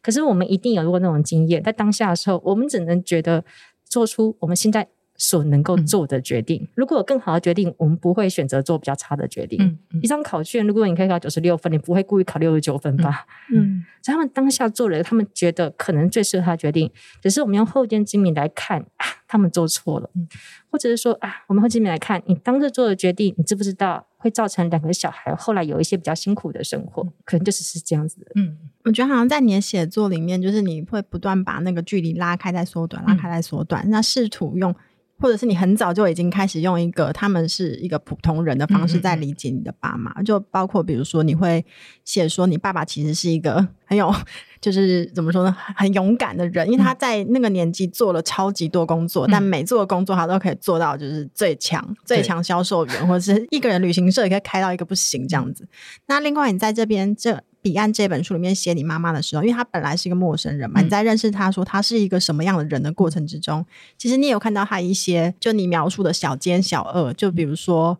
[0.03, 3.43] 可是我们一定有过那种经验，在当下的时候，我们只能觉得
[3.85, 4.89] 做出我们现在
[5.25, 6.61] 所能够做的决定。
[6.63, 9.57] 嗯、如果有更好的决定，我们不会选择做比较差的决定。
[9.61, 13.25] 嗯嗯、一张考卷，如果你可以考九十六分，你不会故意考六十九分吧？
[13.49, 20.27] 嗯，嗯， 所以他们当下做了，他们觉得可能最适合他的决定，只是我们用后见之明来看啊，他们做错了，嗯、
[20.69, 24.05] 或者是说啊，我们后见之明来看，你当时做的决定，你知不知道？
[24.23, 28.31] 会造成两个小孩后来有一些比较辛苦的生活，可能就只是这样子的。
[28.35, 34.73] 嗯，我觉得好像在你的写作里面，就是你会不断把那个距离拉开再缩短，拉开再缩短，嗯、那试图用。
[35.19, 41.65] 或者是你很早就已经开始用一个他们是一个普通人的方式在理解你的爸妈，嗯嗯，就包括比如说你会
[42.03, 44.13] 写说你爸爸其实是一个很有
[44.59, 55.67] 就是怎么说呢，很勇敢的人，因为他在那个年纪做了超级多工作，嗯、但每做的工作他都可以做到就是最强、嗯、最强销售员，或者是一个人旅行社也可以开到一个不行这样子。
[56.07, 57.43] 那另外你在这边这。
[57.63, 63.65] 彼岸这本书里面写你妈妈的时候，因为她本来是一个陌生人嘛，嗯、你在认识她说她是一个什么样的人的过程之中，
[63.97, 67.97] 其实你也有看到她一些就你描述的小奸小恶，就比如说，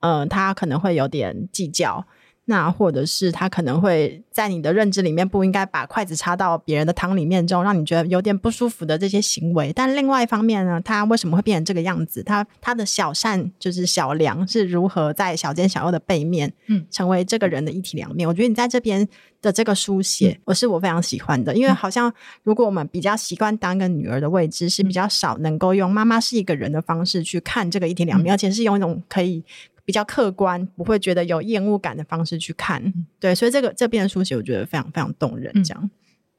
[0.00, 2.06] 嗯、呃，她可能会有点计较。
[2.48, 9.72] 那或者是他可能会在你的认知里面不应该把筷子插到别人的汤里面中，让你觉得有点不舒服的这些行为。
[9.72, 12.22] 但另外一方面呢，他为什么会变成这个样子？
[12.22, 18.28] 他他的小善就是小良是如何在小奸小恶的背面，嗯，成为这个人的一体两面？
[18.28, 19.08] 我觉得你在这边
[19.42, 22.12] 的这个书写，我是我非常喜欢的，因为好像
[22.44, 29.42] 如果我们比较习惯当一个女儿的位置，是比较少能够用妈妈是一个人的方式去看这个一体两面，而且是用一种可以。
[29.86, 35.90] 比较客观，不会觉得有厌恶感的方式去看，嗯、对，所以这个这边的书写我觉得非常非常动人，这样，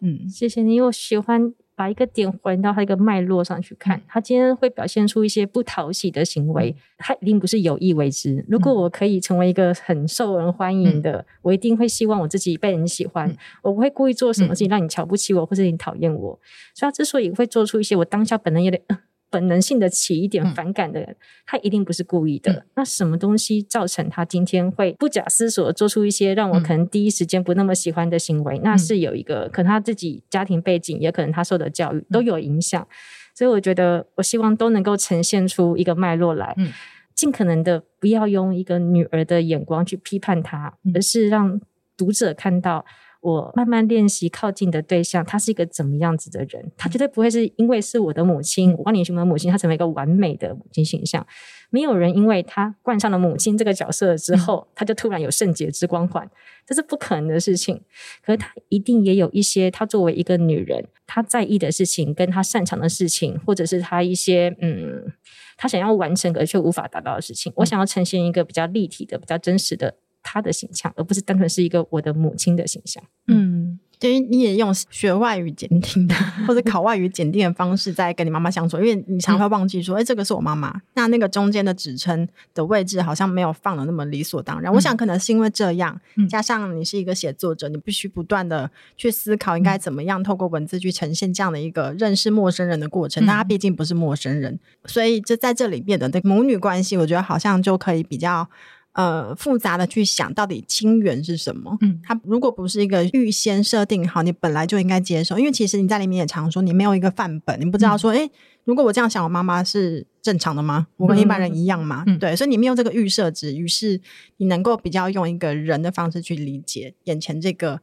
[0.01, 0.79] 嗯，嗯谢谢你。
[0.81, 8.43] 我喜欢把一个点还到它一个脉络上去看，他、嗯、今天会表现出一些不讨喜的行为，他、嗯、一定不是有意为之。
[8.49, 16.37] 如果我可以成为一个很受人欢迎的，嗯、我一定会希望我自己被人喜欢，嗯、我不会故意做什么事情让你瞧不起我，或者你讨厌我。
[16.75, 18.83] 所以他之所以会做出一些我当下本能有点。
[19.29, 22.51] 本能性的起一点反感的人，嗯、他一定不是故意的。
[22.53, 28.57] 嗯、那什么东西造成他今天会不假思索做出一些让我可能第一时间不那么喜欢的行为？
[28.57, 32.81] 嗯、那是有一个可能他自己家庭背景，也可能他受的教育都有影响。
[32.81, 32.87] 嗯、
[33.35, 36.53] 所以我觉得，我希望都能够呈现出一个脉络来。
[36.57, 36.71] 嗯
[37.15, 41.59] 尽可能的不要用一个女儿的眼光去批判他，嗯、而是让
[41.97, 42.85] 读者看到。
[43.21, 46.71] 我慢慢练习靠近的对象，他是一个怎么样子的人？
[46.77, 51.25] 他绝对不会是因为是我的母亲，万里寻母的母亲，他成为一个完美的母亲形象。
[51.69, 56.29] 没有人因为他冠上了母亲这个角色之后，他就突然有圣洁之光环，
[56.65, 57.81] 这是不可能的事情。
[58.23, 65.11] 可是他一定也有一些，他作为一个女人，他在意的事情，跟他擅长的事情，或者是他一些嗯，
[65.57, 67.51] 他想要完成而却无法达到的事情。
[67.57, 69.95] 我想要呈现一个比较立体的、比较真实的。
[70.23, 73.03] 他的形象，而不是单纯是一个我的母亲的形象。
[73.27, 76.15] 嗯，所以你也用学外语检定的，
[76.47, 80.81] 或者考外语检定的方式在跟你妈妈相处，因为你常会忘记说，哎、嗯，这个是我妈妈。
[80.93, 84.71] 那那个中间的指称的位置好像没有放的那么理所当然。
[84.71, 85.99] 嗯、我想可能是因为这样，
[86.29, 93.25] 加上你是一个写作者，你必须不断的去思考应该怎么样透过文字去呈现这样的一个认识陌生人的过程。
[93.25, 98.49] 但他毕竟不是陌生人，所以就在这里面的母女关系，我觉得好像就可以比较。
[98.97, 101.77] 呃，复杂的去想到底亲缘是什么？
[101.81, 108.29] 嗯，它如果不是一个预先设定好，你本来就应该接受，因为其实你在里面也常说，你没有一个范本，你不知道说，诶、嗯，
[108.63, 110.87] 如果我这样想，我妈妈是正常的吗？
[110.97, 112.03] 我跟一般人一样吗？
[112.07, 114.01] 嗯、对，所以你没有这个预设值，于是
[114.37, 117.79] 你能够比较用一个人的方式去理解眼前这个，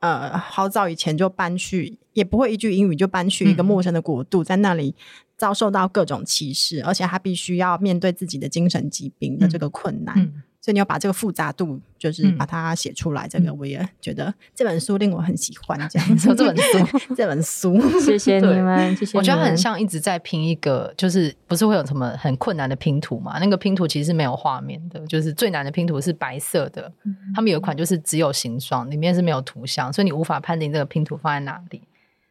[0.00, 4.94] 呃，好早以前就搬去，也不会一句英语就搬去一个陌生的国度，嗯、在那里
[5.38, 10.14] 遭受到各种歧视，而且他必须要面对自己的精神疾病的这个困难。
[10.18, 13.28] 嗯嗯所以你要把这个复杂度，就是把它写出来。
[13.28, 15.78] 这个我也觉得这本书令我很喜欢。
[15.88, 19.16] 这样说这本书，这本书 谢谢你们，谢谢。
[19.16, 23.38] 我觉得很像一直在拼一个，就是不是会有什么很困难的拼图嘛？
[23.38, 26.92] 那个拼图其实是没有画面的，就是最难的拼图是白色的。
[27.34, 31.80] 他们有一款就是只有形状，里面是没有图像，所以你无法判定这个拼图放在哪里。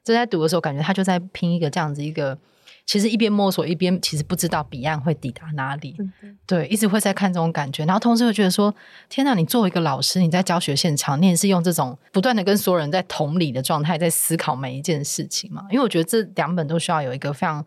[0.04, 2.38] 就在读的时候，感觉他就在拼一个这样子一个。
[2.88, 5.94] 其实一边摸索一边，其实不知道彼岸会抵达哪里。
[6.46, 8.74] 对，一直会在看这种感觉，然后同时会觉得说：
[9.10, 9.34] 天哪！
[9.36, 15.66] 你作为一个老师，你在教学现场，你也是用这种不断的跟所有人在同理的状态，在思考每一件事情嘛？
[15.70, 17.58] 因为我觉得这两本都需要有一个非常，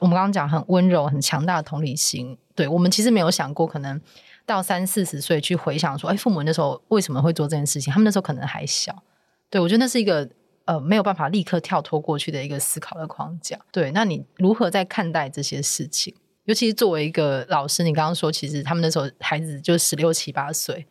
[0.00, 2.36] 我们刚刚讲很温柔、很强大的同理心。
[2.56, 4.00] 对，我们其实没有想过，可能
[4.44, 7.92] 到三四十岁去回想说：哎，父母那时候为什么会做这件事情？
[7.92, 9.04] 他们那时候可能还小。
[9.48, 10.28] 对，我觉得那是一个。
[10.64, 13.58] 呃，没有办法立刻跳脱过去的一个思考的框架。
[13.70, 16.14] 对，那你如何在看待这些事情？
[16.44, 20.86] 尤其是作为一个老师，你刚刚说，其实他们那时候孩子就十六七八岁，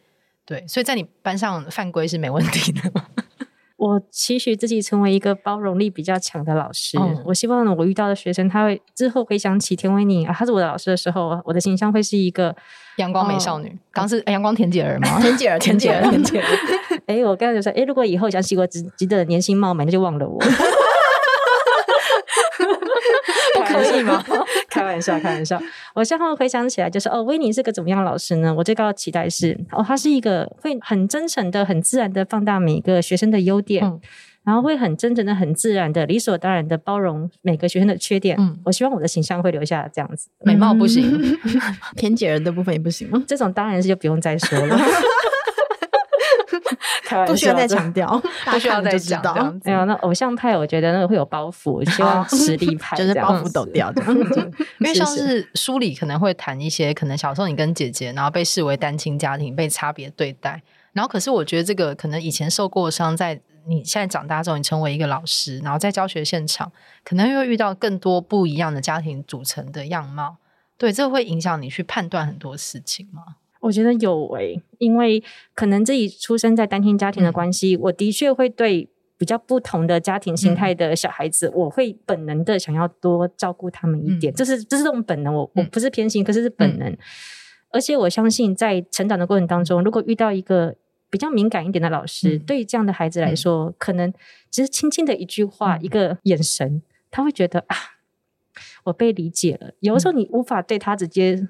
[0.46, 3.08] 对，所以在你班上犯规是没问题的吗？
[3.78, 6.98] 我期许自己成为一个包容力比较强的老师。
[6.98, 12.56] 嗯、我希望我遇到的学生，他会之后回想起田维宁啊，他是我的老师的时候，我的形象会是一个
[12.98, 13.70] 阳光美少女。
[13.70, 15.20] 哦、刚是阳光甜姐儿吗？
[15.22, 16.46] 甜姐儿，甜姐儿，甜姐儿。
[17.08, 20.40] 哎，我刚才就说，哎，如果以后想起我只记得年轻貌美，那就忘了我。
[23.56, 24.24] 不可以吗？
[24.70, 25.60] 开玩笑，开玩笑。
[25.94, 28.54] 我现在回想起来，就是哦，威尼是个怎么样的老师呢？
[28.54, 34.00] 我最高的期待是，哦，他是一个会很真诚的、很自然的放大每一个学生的优点，嗯、
[34.44, 38.36] 然后会很真诚的、很自然的、理所当然的包容每个学生的缺点。
[38.40, 41.38] 嗯，我希望我的形象会留下这样子，美貌不行，
[41.96, 43.24] 偏解人的部分也不行吗？
[43.28, 44.78] 这种当然是就不用再说了。
[47.28, 48.10] 不需要再强调，
[48.52, 49.54] 不需要再知道。
[49.64, 54.02] 没有，那偶像派，我觉得那个会有包袱，希望实力派就是包袱抖掉的。
[54.80, 60.60] 因为像是书里可能会谈一些，可能小时候你跟姐姐，然后被视为单亲家庭，被差别对待。
[60.94, 66.72] 然后，可是我觉得这个可能以前受过伤，在你现在长大之后，你成为一个老师，然后在教学现场，
[67.04, 70.38] 可能又会遇到更多不一样的家庭组成的样貌。
[70.78, 73.24] 对，这会影响你去判断很多事情吗？
[73.62, 75.24] 我觉得有诶、欸，因为
[75.56, 86.90] 可能自己出生在单亲家庭的关系，嗯、我的确会对比较不同的家庭形态的小孩子，嗯、我会本能的想要多照顾他们一点，这、嗯、是这是这种本能，我我不是偏心，嗯、可是是本能。
[86.90, 86.98] 嗯、
[87.72, 90.76] 而且我相信，在成长的过程当中，如果遇到一个
[91.14, 94.12] 比较敏感一点的老师，嗯、对于这样的孩子来说，嗯、可能
[94.50, 97.78] 只是轻轻的一句话、嗯、一个眼神，他会觉得啊，
[98.86, 99.76] 我被理解了。
[99.82, 101.48] 有的时候你无法对他直接。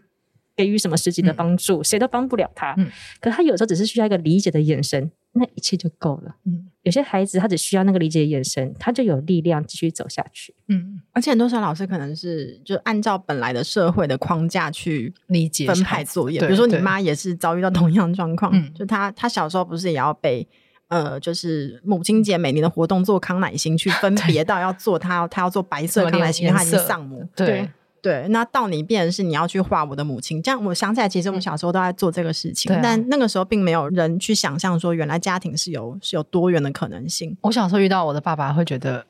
[0.56, 2.76] 给予什么实际的帮助，嗯、谁都帮不了他。
[2.78, 2.88] 嗯、
[3.20, 6.36] 可他有时候只是需要一个理解的眼神，那一切就够了。
[6.46, 10.54] 嗯、有些孩子他只需要那个理解的眼神，他就有力量继续走下去。
[10.68, 16.40] 嗯，而且很多时候老师可能是就按照本来的社会的框架去理解分派作业。
[16.40, 20.48] 比如说你妈也是遭遇到同样状况，嗯、就她她小时候不是也要被
[20.90, 27.28] 呃，就是母亲节每年的活动做康乃馨去分别到要做她要她要做白色康乃馨，她已经丧母。
[27.36, 27.70] 对。
[28.04, 37.36] 对对，那到你变成是你要去画我的母亲，这样我想起来，其实我们小时候都在做这个事情，嗯、但那个时候并没有人去想象说，原来家庭是有是有多元的可能性。
[37.40, 39.06] 我小时候遇到我的爸爸，会觉得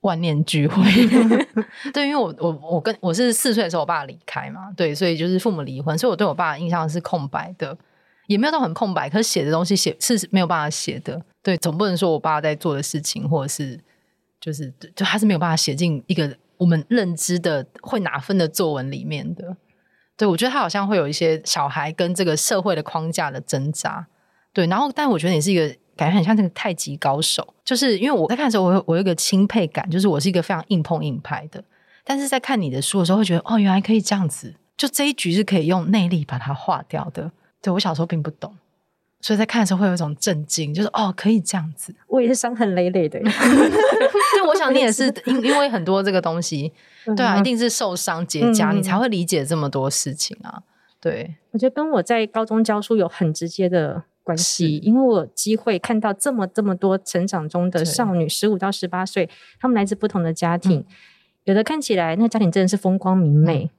[0.00, 0.82] 万念俱灰。
[1.94, 7.78] 对，因为我我我跟我是四岁的时候我爸离开嘛，对，所以就是父母离婚，所以我对我爸的印象是空白的，
[8.26, 11.22] 也没有到很空白，可是写的东西写是没有办法写的。
[11.42, 13.78] 对，总不能说我爸在做的事情，或者是
[14.40, 19.56] 就是就他是没有办法写进一个我们认知的会拿分的作文里面的。
[20.16, 24.06] 对，我觉得他好像会有一些小孩跟这个社会的框架的挣扎。
[24.52, 31.62] 对，然后但我觉得你是一个感觉很像那个太极高手，就是因为我在看的时候，我有我有一个钦佩感，就是我是一个非常硬碰硬派的，
[32.02, 37.30] 但是在看你的书的时候，会觉得哦，原来可以这样子，就这一局是可以用内力把它化掉的。
[37.60, 38.56] 对，我小时候并不懂。
[39.20, 41.94] 所以在看的时候会有一种震惊，就是哦，可以这样子。
[42.06, 46.72] 我也是伤痕累累的， 对，我想你也是 因因为很多这个东西，
[47.16, 50.62] 对啊，一定是受伤结痂，嗯、你才会理解这么多事情啊。
[51.00, 60.86] 对，我觉得跟我在高中教书有很直接的关系，因为我有机会看到这么这么多成长中的少女，十五到十八岁，他们来自不同的家庭，嗯、
[61.44, 63.64] 有的看起来那家庭真的是风光明媚。
[63.64, 63.70] 嗯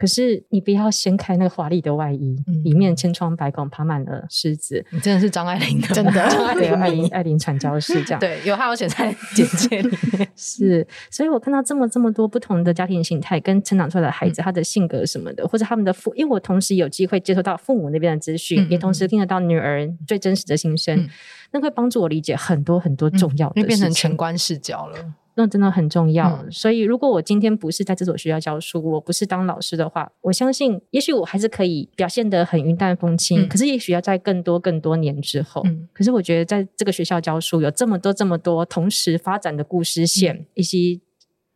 [0.00, 4.82] 可是你不要掀开那个华丽的外衣，嗯、里面千疮百孔，爬满了虱子。
[4.88, 8.18] 你真的是张爱玲的，真的张爱玲， 爱玲，爱玲传教士这样。
[8.18, 10.26] 对，有他有写在简介里面。
[10.34, 21.10] 是，所以我看到这么这么多不同的家庭形态，跟成长出来的孩子，嗯、他的性格什么的，或者他们的父，因为我同时有机会接收到父母那边的资讯，也同时听得到女儿最真实的心声，嗯、
[21.52, 25.12] 那会帮助我理解很多很多重要的，变成全观视角了。
[25.36, 33.42] 那真的很重要，嗯、所以如果我今天不是在这所学校教书，我不是当老师的话，我相信也许我还是可以表现得很云淡风轻。
[33.42, 41.00] 嗯、可是也许要在更多更多年之后，嗯、可是我觉得在这个学校教书有这么多这么多同时发展的故事线，嗯、以及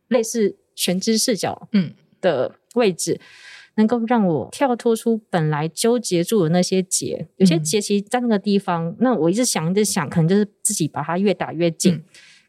[0.07, 3.19] 类似全知视角嗯的位置，嗯、
[3.75, 7.27] 能够让我跳脱出本来纠结住的那些结。
[7.35, 11.93] 有些结其实在那个地方，嗯、那我一直想一直想，可能就是自己把它越打越紧。
[11.93, 12.03] 嗯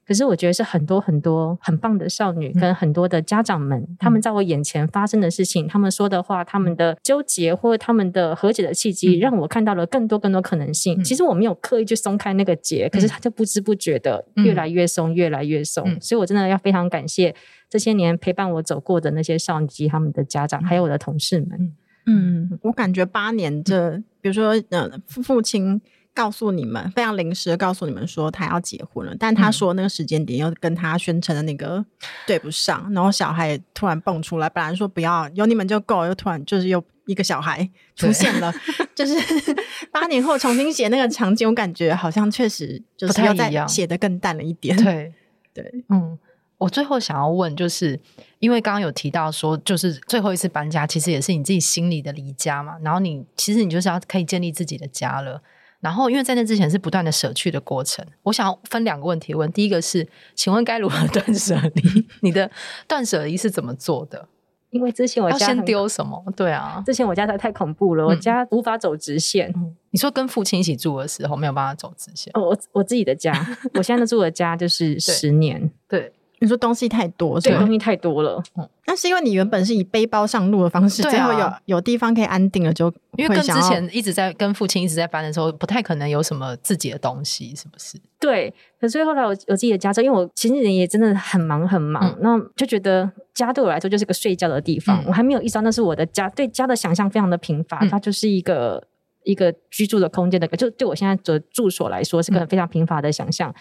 [0.06, 11.00] 可是我觉得是很多很多很棒的少女跟很多的家长们，嗯、他们在我眼前发生的事情，嗯、他们说的话，他们的纠结或者他们的和解的契机，嗯、让我看到了更多更多可能性。
[11.00, 15.84] 嗯、其实我没有刻意去松开那个结，嗯、可是他就不知不觉的越来越松，越来越松。
[15.88, 17.34] 嗯、所以我真的要非常感谢
[17.68, 21.74] 这些年陪伴我走过的那些少女及他们的家长，还有我的同事们。
[22.06, 25.80] 嗯，我感觉八年这，比如说呃，父父亲。
[26.16, 31.84] 告诉你们非常临时的告诉你们说他要结婚了，但他说那个时间点又跟他宣称的那个
[32.26, 38.50] 对不上，嗯、然后小孩突然蹦出来，本来说不要有你们就够，又突然就是又一个小孩出现了，
[38.96, 39.14] 就是
[39.92, 44.74] 八年后重新写那个场景，我感觉好像确实就是要再写的更淡了一点。
[44.82, 45.12] 对
[45.52, 46.18] 对，嗯，
[46.56, 48.00] 我最后想要问，就是
[48.38, 55.42] 因为刚刚有提到说，就是最后一次搬家其实也是你自己心里的离家嘛，然后你其实你就是要可以建立自己的家了。
[55.86, 59.48] 然后，因为在那之前是不断的舍去的过程，我想要分两个问题问。
[59.52, 62.04] 第一个是，请问该如何断舍离？
[62.22, 62.50] 你的
[62.88, 64.26] 断舍离是怎么做的？
[64.70, 66.20] 因为之前我家要先丢什么？
[66.34, 69.54] 对啊，之前我家太太恐怖了，嗯、我家无法走直线。
[69.90, 72.32] 你说跟父亲一起住的时候没有办法走直线？
[72.34, 73.32] 哦，我我自己的家，
[73.74, 75.70] 我现在住的家就是十年。
[75.88, 76.12] 对。
[76.38, 78.42] 对你说东西太多，对，东西太多了。
[78.56, 87.98] 嗯，那是因为你原本是以背包上路的方式，最后有有地方可以安定了，就因为跟之前一直在跟父亲一直在搬的时候，不太可能有什么自己的东西，是不是？
[88.20, 88.52] 对。
[88.78, 95.02] 可是后来我有自己的家之后，因为我前几年也真的很忙很忙，那就觉得家对我来说就是个睡觉的地方。
[95.06, 98.86] 我还没有意识到那是我的家，对家的想象非常的贫乏，它就是一个
[99.24, 103.52] 一个居住的空间的，就对我现在的住所来说是个非常贫乏的想象。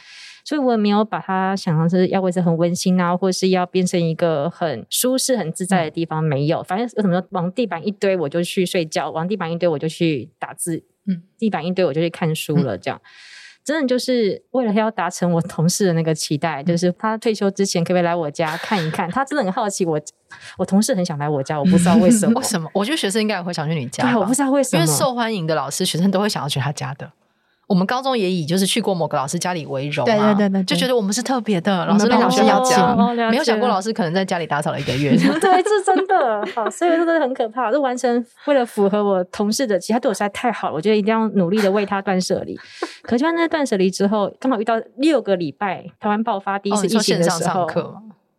[0.45, 6.23] 所以我也没有把它想成是要维持很温馨啊，或是要变成一个很舒适、很自在的地方。
[6.23, 10.83] 没有，反正有什么往地板一堆，我就去睡觉；往地板一堆，我就去打字。
[11.07, 12.77] 嗯，地板一堆，我就去看书了。
[12.77, 13.01] 这样，
[13.63, 19.09] 真的就是为了要达成我同事的那个期待，就是他退休之前可不可以来我家看一看？
[19.09, 19.99] 他真的很好奇我，
[20.59, 22.37] 我同事很想来我家，我不知道为什么。
[22.39, 22.69] 为什么？
[22.73, 24.03] 我觉得学生应该也会想去你家。
[24.03, 27.11] 对，我不知道为什么，因为受欢迎的老师，学生都会想要去他家的。
[27.67, 32.77] 我们高中也以就是去过某个老师家里为荣，对对对对，就觉得我们是特别的，老师被老师邀请，
[33.29, 35.11] 没有想过老师可能在家里打扫了一个月。
[35.17, 36.45] 对，这是真的。
[36.53, 37.71] 好，所以这真的很可怕。
[37.71, 42.55] 就完成为了符合我同事的，其实他对我实在太好了，我觉得一定要努力的为他断舍离。
[43.01, 47.67] 可就在那断舍离之后，刚好遇到六个礼拜台湾爆发第一次疫情的时候，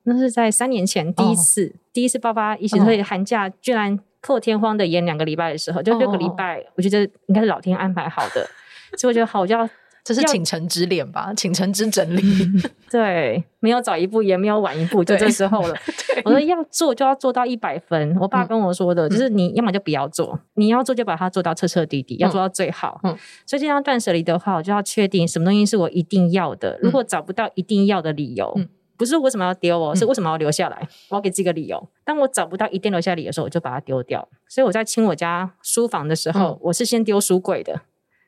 [0.04, 8.48] 那是在三年前第一次第一次爆发疫情，所以寒假居然破天荒的延两个礼拜的时候，就六个礼拜，我觉得应该是老天安排好的。
[8.96, 9.68] 所以我觉得好，要
[10.04, 12.22] 这是倾城之恋吧，倾城之整理。
[12.88, 15.74] 对，没有早一步，也没有晚一步，就这时候了。
[16.24, 18.16] 我说要做就要做到一百分。
[18.20, 23.00] 我爸跟我说的，嗯、就是你要么就不要做，你要做就把它做到彻彻底底，要做到最好。
[23.02, 26.78] 嗯，所以这样断舍离的话，我就要确定什么东西是我一定要的。
[26.80, 30.88] 如果找不到一定要的理由，嗯、不是为什么要丢哦，嗯、是为什么要留下来？
[31.08, 31.88] 我要给自己个理由。
[32.04, 34.28] 当我找不到一定留下理由的时候，我就把它丢掉。
[34.48, 37.80] 所以我在清我家书房的时候，嗯、我是先丢书柜的。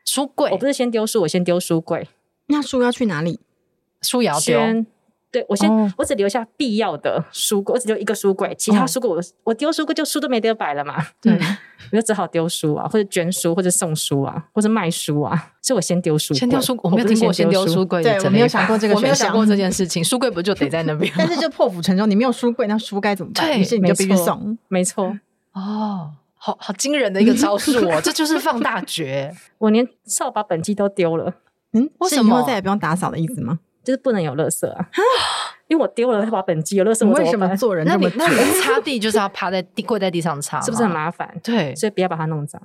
[0.08, 2.08] 书柜，我不是先丢书，我先丢书柜。
[2.46, 3.40] 那书要去哪里？
[4.00, 4.58] 书也要丢。
[5.30, 10.96] 对，我先，哦、我只留下必要的书柜，我只留一个书柜，其他书柜我、哦、我丢书柜就书都没得摆了嘛。
[11.20, 11.38] 对，
[11.92, 15.52] 我就只好丢书啊，或者捐书，或者送书啊，或者卖书啊。
[15.60, 18.02] 所以我先丢书，先丢书，我没有听过先丢书柜。
[18.02, 20.02] 对，我没有想过这个，我没有想过这 件事情。
[20.02, 21.12] 书柜不就得在那边？
[21.18, 23.60] 但是就破釜沉舟，你没有书柜，那书该怎么办？
[23.60, 24.56] 于是你就必须送。
[24.68, 25.18] 没错。
[25.52, 26.12] 哦，
[26.48, 29.30] 好好惊人的一个招数哦，这就是放大绝。
[29.58, 31.34] 我连扫把本机都丢了。
[31.74, 32.38] 嗯，为什么？
[32.38, 33.58] 以后再也不用打扫的意思吗？
[33.84, 34.88] 就是不能有垃圾啊。
[35.66, 38.10] 因为我丢了，他把本机有垃圾，我为什么做人那么？
[38.16, 41.38] 那你擦地就是要趴在地跪在地上擦， 是不是很麻烦？
[41.44, 42.60] 对，所以不要把它弄脏。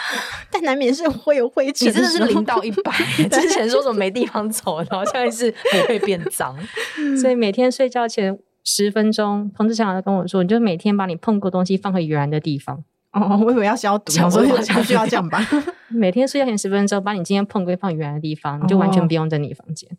[0.50, 1.86] 但难免是会有灰尘。
[1.88, 2.92] 你真的是零到一百，
[3.28, 6.56] 之前说什么没地方走，然后现在是不会变脏。
[7.20, 12.82] 所以每天睡觉前十分钟，彭志强来跟我说，你就每天把你碰过东西放回原来的地方。
[13.12, 15.40] 哦， 我以为要消毒，所以不需要这样吧？
[15.88, 19.96] 每天睡觉前十分钟，把你今天碰过放原来的地方，你就完全不用在你房间。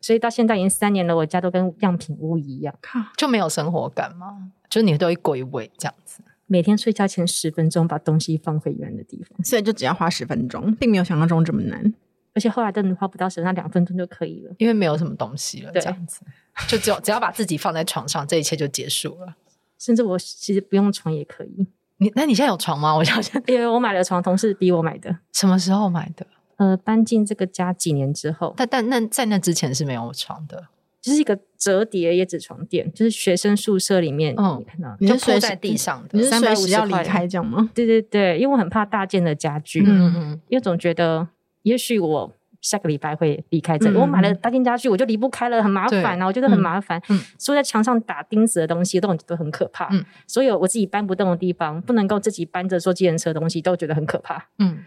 [0.00, 2.74] 所以到现在已经三年了，我家都跟样品屋一样，
[3.16, 4.52] 就没有生活感吗？
[4.70, 11.92] 就你都会归位这样子，每天睡觉前十分钟把东西放回原来的地方，所以就只要花十分钟，并没有想象中这么难。
[12.34, 16.20] 而且后来真的花不到十分钟，两分钟就可以了，因为没有什么东西了，这样子
[16.68, 19.34] 就只有只要把自己放在床上，这一切就结束了。
[19.78, 21.66] 甚至我其实不用床也可以。
[21.98, 22.94] 你那你现在有床吗？
[22.94, 25.16] 我想想，因为我买了床，同事逼我买的。
[25.32, 26.26] 什么时候买的？
[26.56, 30.66] 呃，搬进这个家几年之后，但但那在那之前是没有床的，
[31.00, 37.70] 就是一个折叠椰子床垫，就是学生宿舍里面，嗯，你看到，你就铺在地上的，你是随时要离开这样吗？
[37.74, 41.28] 对对对，因为我很怕大件的家具，嗯嗯，因为总觉得
[41.62, 54.84] 也许我下个礼拜会离开这里，我买了大件家具，我就离不开了，很麻烦啊，我觉得很麻烦，嗯，所以在墙上打钉子的东西都都很可怕，嗯，所有我自己搬不动的地方，不能够自己搬着坐计程车的东西，都觉得很可怕，嗯。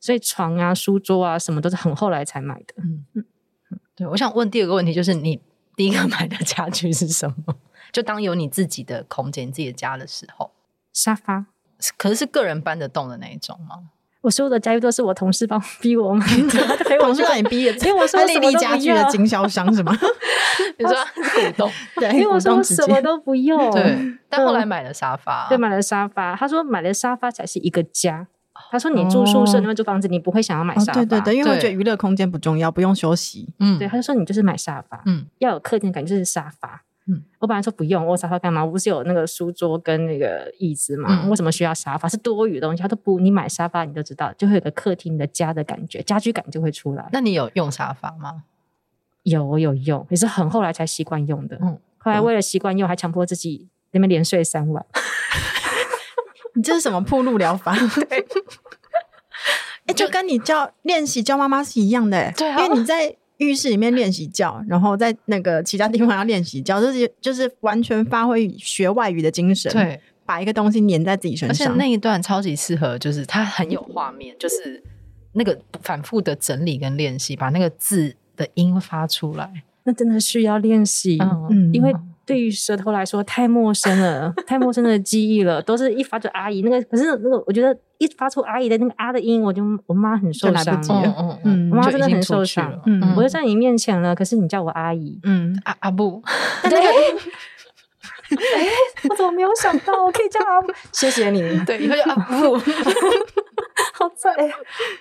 [0.00, 2.74] 所以床啊、书桌啊，什么都是很后来才买的。
[2.76, 3.24] 嗯嗯，
[3.96, 5.40] 对，我想问第二个问题，就是你
[5.76, 7.56] 第一个买的家具是什么？
[7.90, 10.50] 就当有你自己的空间、你自己的家的时候，
[10.92, 11.46] 沙发，
[11.96, 13.92] 可是是个人搬得动的那一种吗？
[14.24, 19.94] 我所有的家具都是我同事帮逼我买的，同事让你逼的，因为我说丽丽家具的经销商是吗？
[20.78, 23.96] 你说股东，对， 因为我说我什么都不用，对，
[24.30, 26.34] 但后来买了沙发，对，买了沙发。
[26.34, 28.26] 他说买了沙发才是一个家。
[28.70, 30.92] 他说：“你住宿舍，你会租房子，你不会想要买沙发。
[30.92, 33.52] 对对对，因为我觉得娱乐空间不重要，不用休息。
[33.58, 36.82] 嗯，对，他就说你就是买沙发，嗯，要有客厅感，就是沙发。
[37.06, 38.64] 嗯，我本来说不用，我沙发干嘛？
[38.64, 41.26] 我不是有那个书桌跟那个椅子嘛？
[41.28, 42.08] 为什么需要沙发？
[42.08, 42.82] 是多余的东西。
[42.82, 47.08] 他说不，你买沙发，你就知道，就会有个客厅的家的感觉，家居感就会出来。
[47.12, 48.44] 那你有用沙发吗？
[49.24, 51.58] 有，我有用，也是很后来才习惯用的。
[51.60, 54.84] 嗯，后来为了习惯用，还强迫自己那边连睡三晚。
[56.56, 57.74] ”你这是什么铺路疗法？
[58.08, 58.26] 对，
[59.86, 71.66] 哎，就跟你教练习教妈妈是一样的，欸，对，因为你在浴室里面练习教，然后在那个其他地方要练习教，就是就是完全发挥学外语的精神，对，把一个东西粘在自己身上。
[71.66, 74.82] 而且那一段超级适合，就是它很有画面，就是
[75.32, 81.18] 那个反复的整理跟练习，把那个字的音发出来，那真的需要练习，
[81.50, 81.94] 嗯，因为。
[82.26, 96.22] 对于舌头来说太陌生了，太陌生的记忆了，都是一发出阿姨那个，可是那个我觉得一发出阿姨的那个啊的音，我就我妈很受伤，嗯嗯，我妈真的很受伤，嗯，我就在你面前了，可是你叫我阿姨，嗯，阿阿布，
[96.68, 98.68] 对， 哎，
[99.08, 100.72] 我怎么没有想到我可以叫阿布？
[100.92, 102.58] 谢谢你，对，以后叫阿布。
[103.94, 104.30] 好在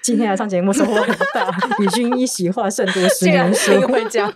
[0.01, 1.49] 今天来上节目收获很大，
[1.80, 4.32] 与君一席话，胜读十年书，会这样，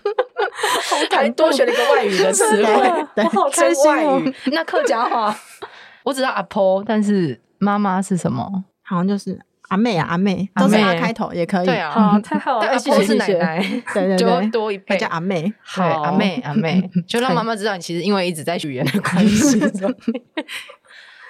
[1.10, 4.22] 还多学了一个外语的词汇，我好开心哦。
[4.46, 5.34] 那客家话，
[6.04, 8.64] 我只知道阿婆，但是妈妈是什么？
[8.82, 9.38] 好像就是
[9.68, 11.66] 阿妹啊，阿妹都是阿开头也可以。
[11.66, 13.58] 对啊，太好了，阿婆是奶奶，
[13.92, 15.52] 对对对，就多一辈叫阿妹。
[15.62, 19.60] 好，阿妹阿妹，就让妈妈知道你其实因为一直在语言的关系。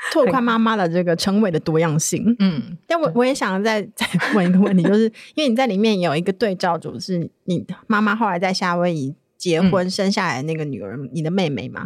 [0.12, 5.04] 拓宽妈妈的这个称谓的多样性，嗯，但我我也想再 再问一个问题， 就是
[5.34, 11.84] 因为你在里面有一个对照组，是你妈妈后来在夏威夷结婚生下来的那个女儿，你的妹妹嘛，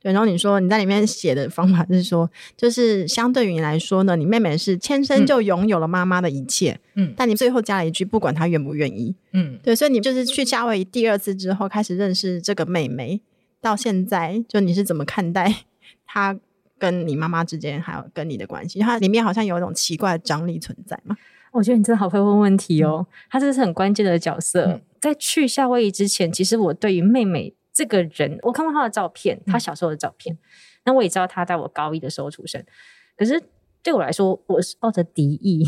[0.00, 13.20] 对，然后你说你在里面写的方法是说，就是相对于你来说呢，你妹妹是天生就拥有了妈妈的一切，嗯，但你最后加了一句，不管她愿不愿意，嗯，对，所以你就是去夏威夷第二次之后开始认识这个妹妹，
[13.60, 15.54] 到现在就你是怎么看待
[16.06, 16.38] 她？
[16.78, 21.16] 跟你妈妈之间，还有跟你的关系，它里面好像有一种奇怪的张力存在嘛？
[21.50, 24.66] 我觉得你真的好会问问题哦，他这是很关键的角色。
[24.66, 30.36] 嗯、在去夏威夷之前，其实我对于妹妹这个人，我看过她的照片，她小时候的照片，
[30.84, 32.62] 那、嗯、我也知道她在我高一的时候出生。
[33.16, 33.42] 可是
[33.82, 35.64] 对我来说，我是抱着敌意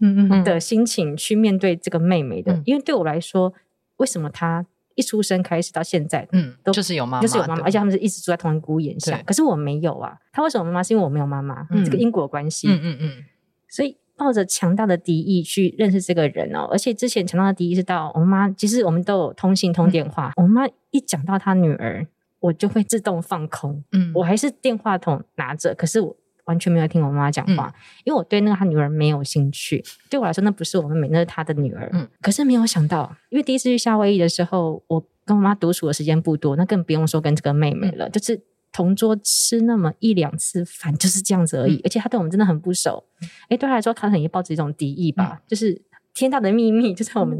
[0.00, 3.54] 嗯嗯的心情去面对这个妹妹的，嗯、因为对我来说，
[3.96, 4.66] 为什么她？
[4.94, 9.20] 一出生开始到现在，嗯，都就是有妈妈，就是有妈妈，而且他们是一直住在同一个屋檐下。
[9.26, 10.82] 可是我没有啊，他为什么妈妈？
[10.82, 12.68] 是因为我没有妈妈，这个因果关系。
[12.68, 13.24] 嗯嗯嗯。
[13.68, 20.32] 所以抱着强大的敌意去认识这个人哦，而且之前强大的敌意是到我妈，其实我们都有通信通电话。
[20.36, 22.06] 我妈一讲到她女儿，
[22.40, 23.82] 我就会自动放空。
[23.92, 26.16] 嗯，我还是电话筒拿着，可是我。
[26.44, 29.84] 完全没有听我妈妈讲话，嗯、因为我对那个她女儿没有兴趣。
[30.10, 31.88] 对我来说，那不是我妹妹，那是她的女儿。
[31.92, 38.08] 嗯，可是没有想到，因为第一次去夏威夷的时候，我跟我妈独处的时间不多，那更不用说跟这个妹妹了。
[38.08, 38.40] 嗯、就是
[38.72, 41.76] 同桌吃那么一两次饭，就是这样子而已。
[41.76, 43.04] 嗯、而且她对我们真的很不熟。
[43.48, 45.82] 哎、嗯，对她来说，她可能也抱着一种敌意吧，嗯、就是。
[46.14, 47.36] 天大的秘密 就在我们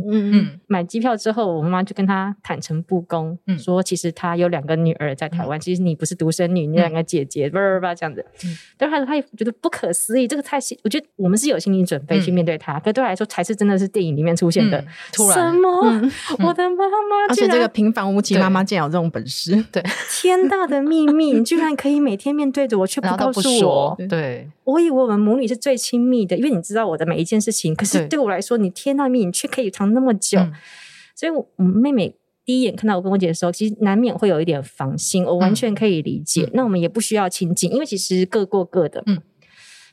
[0.66, 8.24] 买机票之后，我妈妈就跟他坦诚不公，说其实他有两个女儿在台湾，其实你不是独生女，你两个姐姐，叭叭叭这样子。
[8.76, 10.58] 但是他也觉得不可思议，这个太……
[10.82, 14.84] 我觉得我们是有心理准备去面对他，可对他来说才是真的是电影里面出现的。
[15.12, 15.68] 突然，什么？
[16.44, 23.96] 我的妈妈，而且这个平凡无奇妈妈竟然有这种本事， 对，天大的秘密，你居然可以每天面对着我，却不告诉我。
[24.08, 28.58] 对，我以为我们母女是最亲密的，因为你知道我的每一件事情，可是对我来说。
[28.64, 30.52] 你贴那面，你却可以藏那么久，嗯、
[31.14, 36.44] 所以我，我妹妹第一眼看到我跟我姐的时候，其实难免会有一点防心，我完全可以理解。
[36.44, 39.02] 嗯、那我们也不需要亲近，因为其实各过各的。
[39.06, 39.22] 嗯，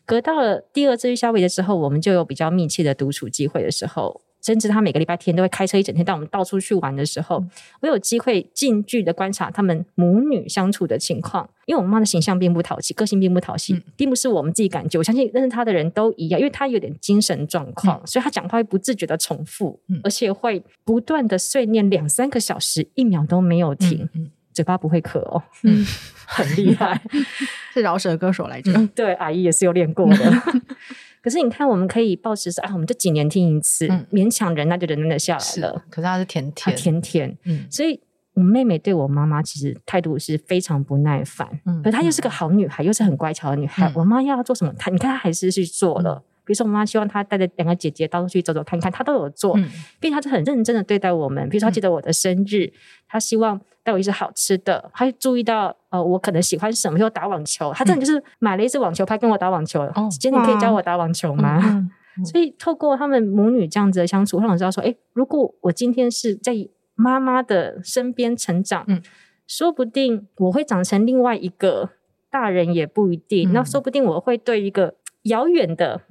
[0.05, 4.21] 隔到了第二次去夏威夷的时候，我们就有比较密切的独处机会的时候。
[4.41, 7.49] 甚至他每个礼拜天都会开车一整天带我们到处去玩的时候，嗯、
[7.81, 11.49] 我有机会近距离的观察他们母女相处的情况。
[11.67, 14.97] 因为我妈的形象并不讨喜，个性并不讨喜，嗯、并不是我们自己感觉。
[14.97, 24.09] 我相信认识她的人都一样，因为她有点精神状况，嗯、所以她讲话会不自觉的重复，嗯、而且会不断的碎念两三个小时，一秒都没有停，
[24.51, 25.85] 嘴巴不会渴哦，嗯，
[26.25, 26.99] 很厉害，
[27.73, 28.73] 是饶舌歌手来着。
[28.93, 30.17] 对，阿姨也是有练过的。
[31.21, 35.83] 可是你看，我们可以保持说啊，我们就几年听一次，嗯、勉强忍耐就忍耐下来了。
[35.89, 37.99] 可是它是甜甜，甜甜，嗯，所以
[38.33, 43.87] 我妹妹对我妈妈其实态度是非常不耐烦，嗯，可她又是个好女孩，嗯、又是很乖巧的女孩。
[43.87, 46.23] 嗯、我妈要她做什么，她你看她还是去做了。
[46.51, 51.47] 嗯比如说，我妈希望她带着两个姐姐到处去走走看看，她都有做，嗯、并且她是很认真的对待我们。
[51.49, 52.71] 比如说，她记得我的生日，嗯、
[53.07, 59.81] 她希望带我一些好吃的，她注意到呃我可能喜欢什么，比如打网球，她真的就是买了一支网球拍跟我打网球。
[59.95, 61.89] 哦，姐姐，你可以教我打网球吗？
[62.25, 66.53] 所以透过他们母女这样子的相处，让我知道说，哎，如果我今天是在
[66.93, 69.01] 妈妈的身边成长，嗯、
[69.47, 71.91] 说不定我会长成另外一个
[72.29, 73.49] 大人，也不一定。
[73.51, 76.01] 嗯、那说不定我会对一个遥远的。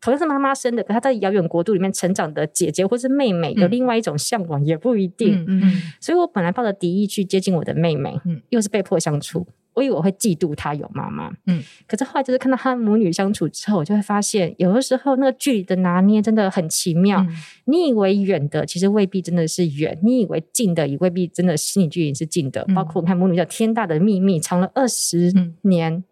[0.00, 5.44] 同样是妈妈生的，可她在遥远国度里面成长的姐姐或是妹妹，有另外一种向往，也不一定。
[5.48, 17.20] 嗯嗯，所以我本来抱着敌意去接近我的妹妹，嗯，又是被迫相处，我以为我会嫉妒她有妈妈，嗯，可是后来就是看到她母女相处之后，我就会发现，有的时候那个距离的拿捏真的很奇妙。
[17.20, 17.28] 嗯、
[17.64, 22.64] 你以为远的，其实未必真的是远；你以为近的，也未必真的心理距离是近的。
[22.68, 25.32] 嗯、包括我看母女叫天大的秘密，藏了二十
[25.62, 25.92] 年。
[25.92, 26.04] 嗯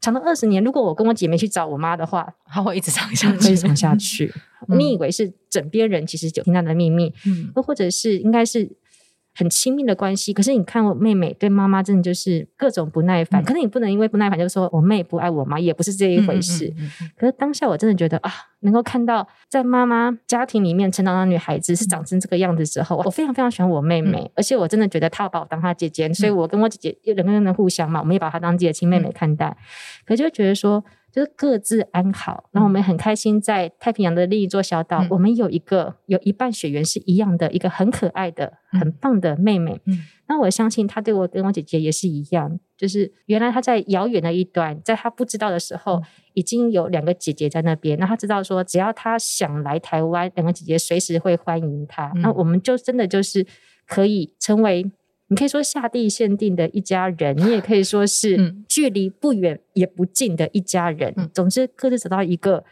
[0.00, 4.32] 长到二十年，如果我跟我姐妹去找我妈的话，她会一直藏下去，长下去。
[4.68, 8.70] 嗯、你以为是枕边人，其实就听她的秘密，嗯，或者是应该是。
[9.38, 13.40] 很亲密的关系，可是你看我妹妹对妈妈真的就是各种不耐烦。
[13.40, 16.66] 嗯、可是你不能因为不耐烦就说我妹不爱我妈，也不是这一回事。
[16.76, 18.32] 嗯嗯嗯、可是当下我真的觉得啊，
[18.62, 29.46] 能够看到在妈妈家庭里面成长的女孩子是长成这个样子之后，嗯、我非常非常喜欢我妹妹，嗯、而且我真的觉得她要把我当她姐姐，嗯、所以我跟我姐姐有两个人的互相嘛，我们也把她当自己的亲妹妹看待。
[29.46, 29.56] 嗯、
[30.04, 30.84] 可就觉得说。
[31.10, 39.80] 就是各自安好，那我们很开心，在太平洋的另一座小岛，嗯、我们有一个有一半血缘是一样的，一个很可爱的、嗯、很棒的妹妹。
[39.86, 39.98] 嗯、
[40.28, 46.02] 那我相信她对我跟我姐姐也是一样，就是原来她在遥远的一端，在她不知道的时候，嗯、
[46.34, 47.98] 已经有两个姐姐在那边。
[47.98, 52.12] 那她知道说，只要她想来台湾，两个姐姐随时会欢迎她。
[52.16, 53.46] 嗯、那我们就真的就是
[53.86, 54.90] 可以成为。
[55.30, 61.12] 你可以说下地限定的一家人，你也可以说是距离不远也不近的一家人。
[61.16, 62.64] 嗯、总之，各自找到一个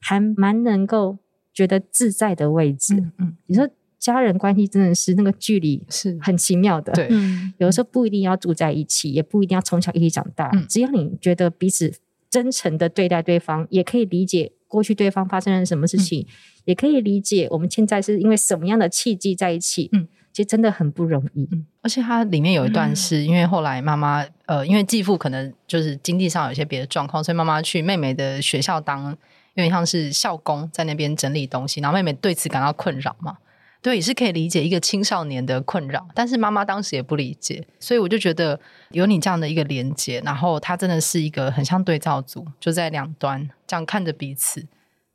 [0.00, 1.18] 还蛮能够
[1.54, 2.94] 觉得自在的位置。
[2.94, 3.66] 嗯，嗯你说
[3.98, 6.92] 家人关系真的是那个距离是很奇妙的。
[6.92, 7.08] 对，
[7.56, 10.50] 有的时候不一定要住在一起，也不一定要从小一起长大。
[10.52, 11.90] 嗯、只要你觉得彼此
[12.28, 16.26] 真诚的对待对方，也可以理解过去对方发生了什么事情，嗯、
[16.66, 19.88] 也可以理解我们现在是因为什么样的契机在一起。
[19.92, 20.08] 嗯。
[20.32, 33.36] 其实真的很不容易，嗯，而且它里面有一段是、嗯、因为后来妈妈，呃，因为继父可能就是经济上有一些别的状况，所以妈妈去妹妹的学校当有点像是校工在那边整理东西，然后妹妹对此感到困扰嘛。
[33.82, 38.58] 对，也是可以理解一个青少年的困扰，但是妈妈当时也不理解，所以我就觉得
[38.90, 44.64] 有你这样的一个连接，然后他真的是一个很像对照组，就在两端这样看着彼此。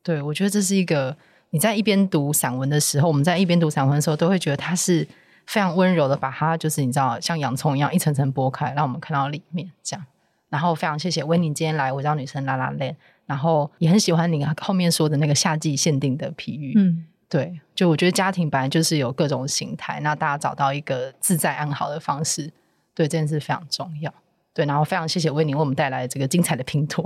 [0.03, 1.15] 对，我觉得这是一个
[1.49, 5.07] 你在一边读散文的时候，我们在一边读散文的时候，都会觉得它是
[5.45, 10.05] 非常温柔的，把它就是你知道像洋葱一样一层层剥开，让我们看到里面这样。
[10.49, 12.95] 然后非常谢谢威宁今天来，我叫女生拉拉链，
[13.25, 17.05] 然后也很喜欢你后面说的那个夏季限定的譬喻，嗯。
[17.29, 22.49] 对，就我觉得家庭本来就是有各种形态，那大家找到一个自在安好的方式，
[22.95, 24.13] 对这件事非常重要。
[24.53, 27.03] 对，然后非常谢谢威宁为我们带来这个精彩的拼图，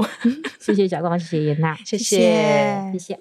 [0.59, 3.19] 谢谢小光，谢谢严娜，谢谢，谢谢。